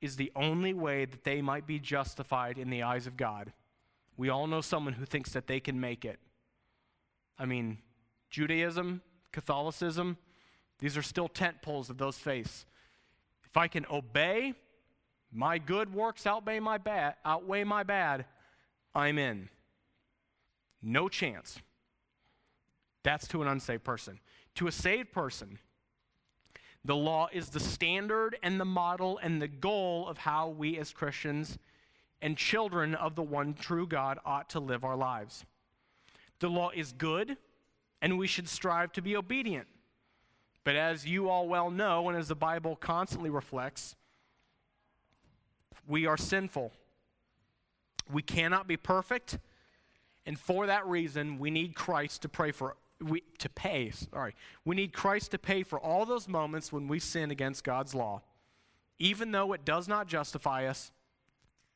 is 0.01 0.15
the 0.15 0.31
only 0.35 0.73
way 0.73 1.05
that 1.05 1.23
they 1.23 1.41
might 1.41 1.67
be 1.67 1.79
justified 1.79 2.57
in 2.57 2.69
the 2.69 2.83
eyes 2.83 3.07
of 3.07 3.17
God. 3.17 3.53
We 4.17 4.29
all 4.29 4.47
know 4.47 4.61
someone 4.61 4.93
who 4.93 5.05
thinks 5.05 5.31
that 5.31 5.47
they 5.47 5.59
can 5.59 5.79
make 5.79 6.05
it. 6.05 6.19
I 7.37 7.45
mean, 7.45 7.77
Judaism, 8.29 9.01
Catholicism, 9.31 10.17
these 10.81 10.97
are 10.97 11.01
still 11.01 11.29
tent 11.29 11.61
poles 11.61 11.89
of 11.89 11.97
those 11.97 12.17
faiths. 12.17 12.65
If 13.45 13.55
I 13.55 13.67
can 13.67 13.85
obey, 13.89 14.53
my 15.31 15.57
good 15.57 15.93
works 15.93 16.27
outweigh 16.27 16.59
my 16.59 16.77
bad, 16.77 17.15
outweigh 17.23 17.63
my 17.63 17.83
bad, 17.83 18.25
I'm 18.93 19.17
in. 19.17 19.47
No 20.81 21.07
chance. 21.07 21.59
That's 23.03 23.27
to 23.29 23.41
an 23.41 23.47
unsaved 23.47 23.83
person. 23.83 24.19
To 24.55 24.67
a 24.67 24.71
saved 24.71 25.13
person, 25.13 25.59
the 26.83 26.95
law 26.95 27.29
is 27.31 27.49
the 27.49 27.59
standard 27.59 28.37
and 28.41 28.59
the 28.59 28.65
model 28.65 29.19
and 29.21 29.41
the 29.41 29.47
goal 29.47 30.07
of 30.07 30.17
how 30.17 30.49
we 30.49 30.77
as 30.77 30.91
Christians 30.91 31.57
and 32.21 32.35
children 32.35 32.95
of 32.95 33.15
the 33.15 33.21
one 33.21 33.53
true 33.53 33.87
God 33.87 34.19
ought 34.25 34.49
to 34.49 34.59
live 34.59 34.83
our 34.83 34.97
lives. 34.97 35.45
The 36.39 36.49
law 36.49 36.71
is 36.73 36.91
good, 36.91 37.37
and 38.01 38.17
we 38.17 38.27
should 38.27 38.49
strive 38.49 38.91
to 38.93 39.01
be 39.01 39.15
obedient. 39.15 39.67
But 40.63 40.75
as 40.75 41.05
you 41.05 41.29
all 41.29 41.47
well 41.47 41.71
know, 41.71 42.07
and 42.09 42.17
as 42.17 42.27
the 42.27 42.35
Bible 42.35 42.75
constantly 42.75 43.29
reflects, 43.29 43.95
we 45.87 46.05
are 46.05 46.17
sinful. 46.17 46.71
We 48.11 48.21
cannot 48.21 48.67
be 48.67 48.77
perfect, 48.77 49.39
and 50.25 50.37
for 50.37 50.67
that 50.67 50.85
reason, 50.85 51.39
we 51.39 51.49
need 51.49 51.75
Christ 51.75 52.21
to 52.23 52.29
pray 52.29 52.51
for 52.51 52.75
we, 52.99 53.23
to 53.39 53.49
pay. 53.49 53.89
Sorry, 53.91 54.35
we 54.65 54.75
need 54.75 54.93
Christ 54.93 55.31
to 55.31 55.39
pay 55.39 55.63
for 55.63 55.79
all 55.79 56.05
those 56.05 56.27
moments 56.27 56.71
when 56.71 56.87
we 56.87 56.99
sin 56.99 57.31
against 57.31 57.63
God's 57.63 57.95
law. 57.95 58.21
Even 58.99 59.31
though 59.31 59.53
it 59.53 59.65
does 59.65 59.87
not 59.87 60.07
justify 60.07 60.67
us, 60.67 60.91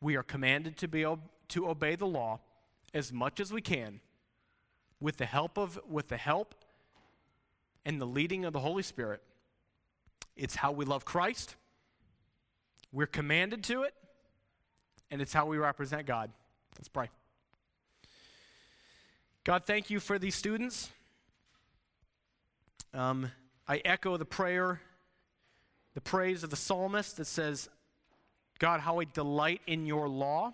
we 0.02 0.16
are 0.16 0.24
commanded 0.24 0.78
to 0.78 0.88
be 0.88 1.06
to 1.48 1.70
obey 1.70 1.96
the 1.96 2.06
law 2.06 2.40
as 2.94 3.12
much 3.12 3.40
as 3.40 3.52
we 3.52 3.62
can, 3.62 4.00
with 5.00 5.18
the 5.18 5.26
help 5.26 5.58
of 5.58 5.80
with 5.90 6.10
the 6.10 6.18
help 6.18 6.54
and 7.86 8.02
the 8.02 8.06
leading 8.06 8.46
of 8.46 8.54
the 8.54 8.60
Holy 8.60 8.84
Spirit. 8.84 9.22
It's 10.36 10.56
how 10.56 10.72
we 10.72 10.86
love 10.86 11.06
Christ. 11.06 11.56
We're 12.92 13.06
commanded 13.08 13.64
to 13.66 13.84
it, 13.84 13.94
and 15.12 15.22
it's 15.22 15.34
how 15.34 15.46
we 15.46 15.58
represent 15.58 16.06
God. 16.06 16.32
Let's 16.78 16.88
pray. 16.88 17.10
God, 19.44 19.66
thank 19.66 19.90
you 19.90 20.00
for 20.00 20.18
these 20.18 20.36
students. 20.36 20.90
Um, 22.94 23.32
I 23.68 23.82
echo 23.86 24.18
the 24.18 24.26
prayer, 24.26 24.82
the 25.94 26.02
praise 26.02 26.44
of 26.44 26.50
the 26.50 26.56
psalmist 26.56 27.18
that 27.18 27.26
says, 27.26 27.70
God, 28.58 28.80
how 28.80 29.00
I 29.00 29.04
delight 29.06 29.62
in 29.68 29.86
your 29.86 30.08
law. 30.08 30.54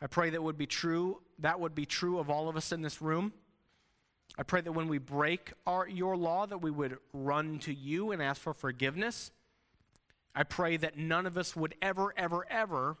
I 0.00 0.06
pray 0.06 0.30
that 0.30 0.42
would 0.42 0.58
be 0.58 0.66
true. 0.66 1.20
That 1.38 1.58
would 1.60 1.74
be 1.74 1.86
true 1.86 2.18
of 2.18 2.30
all 2.30 2.48
of 2.48 2.56
us 2.56 2.72
in 2.72 2.82
this 2.82 3.00
room. 3.00 3.32
I 4.38 4.42
pray 4.42 4.60
that 4.60 4.72
when 4.72 4.88
we 4.88 4.98
break 4.98 5.52
our, 5.66 5.88
your 5.88 6.16
law, 6.16 6.46
that 6.46 6.58
we 6.58 6.70
would 6.70 6.98
run 7.12 7.58
to 7.60 7.72
you 7.72 8.12
and 8.12 8.22
ask 8.22 8.40
for 8.40 8.52
forgiveness. 8.52 9.30
I 10.34 10.42
pray 10.42 10.76
that 10.76 10.98
none 10.98 11.26
of 11.26 11.38
us 11.38 11.56
would 11.56 11.74
ever, 11.80 12.12
ever, 12.16 12.46
ever 12.50 12.96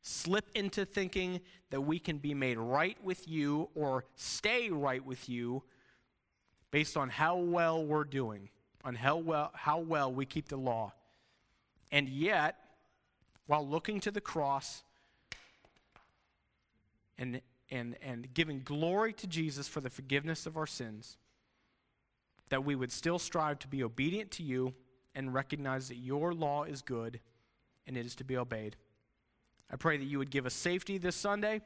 slip 0.00 0.48
into 0.54 0.86
thinking 0.86 1.40
that 1.70 1.82
we 1.82 1.98
can 1.98 2.16
be 2.16 2.32
made 2.32 2.56
right 2.56 2.96
with 3.04 3.28
you 3.28 3.68
or 3.74 4.04
stay 4.14 4.70
right 4.70 5.04
with 5.04 5.28
you 5.28 5.62
based 6.70 6.96
on 6.96 7.10
how 7.10 7.36
well 7.36 7.84
we're 7.84 8.04
doing. 8.04 8.48
on 8.84 8.94
how 8.94 9.16
well, 9.16 9.50
how 9.54 9.78
well 9.80 10.10
we 10.10 10.24
keep 10.24 10.48
the 10.48 10.56
law. 10.56 10.92
And 11.90 12.08
yet, 12.08 12.56
while 13.46 13.66
looking 13.66 14.00
to 14.00 14.10
the 14.10 14.20
cross 14.20 14.82
and, 17.18 17.40
and, 17.70 17.96
and 18.02 18.32
giving 18.34 18.60
glory 18.64 19.12
to 19.14 19.26
Jesus 19.26 19.68
for 19.68 19.80
the 19.80 19.90
forgiveness 19.90 20.46
of 20.46 20.56
our 20.56 20.66
sins, 20.66 21.16
that 22.48 22.64
we 22.64 22.74
would 22.74 22.92
still 22.92 23.18
strive 23.18 23.58
to 23.60 23.68
be 23.68 23.82
obedient 23.82 24.30
to 24.32 24.42
you 24.42 24.74
and 25.14 25.34
recognize 25.34 25.88
that 25.88 25.96
your 25.96 26.32
law 26.32 26.64
is 26.64 26.82
good 26.82 27.20
and 27.86 27.96
it 27.96 28.06
is 28.06 28.14
to 28.16 28.24
be 28.24 28.36
obeyed. 28.36 28.76
I 29.70 29.76
pray 29.76 29.96
that 29.96 30.04
you 30.04 30.18
would 30.18 30.30
give 30.30 30.46
us 30.46 30.54
safety 30.54 30.98
this 30.98 31.16
Sunday, 31.16 31.60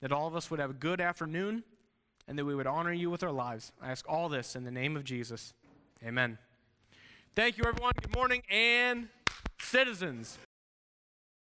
that 0.00 0.12
all 0.12 0.26
of 0.26 0.34
us 0.34 0.50
would 0.50 0.60
have 0.60 0.70
a 0.70 0.74
good 0.74 1.00
afternoon, 1.00 1.62
and 2.28 2.38
that 2.38 2.44
we 2.44 2.54
would 2.54 2.66
honor 2.66 2.92
you 2.92 3.08
with 3.08 3.22
our 3.22 3.32
lives. 3.32 3.72
I 3.80 3.90
ask 3.90 4.04
all 4.08 4.28
this 4.28 4.56
in 4.56 4.64
the 4.64 4.70
name 4.70 4.96
of 4.96 5.04
Jesus. 5.04 5.54
Amen. 6.04 6.38
Thank 7.36 7.56
you, 7.58 7.64
everyone. 7.66 7.92
Good 8.00 8.14
morning, 8.14 8.42
and 8.50 9.08
citizens. 9.60 10.38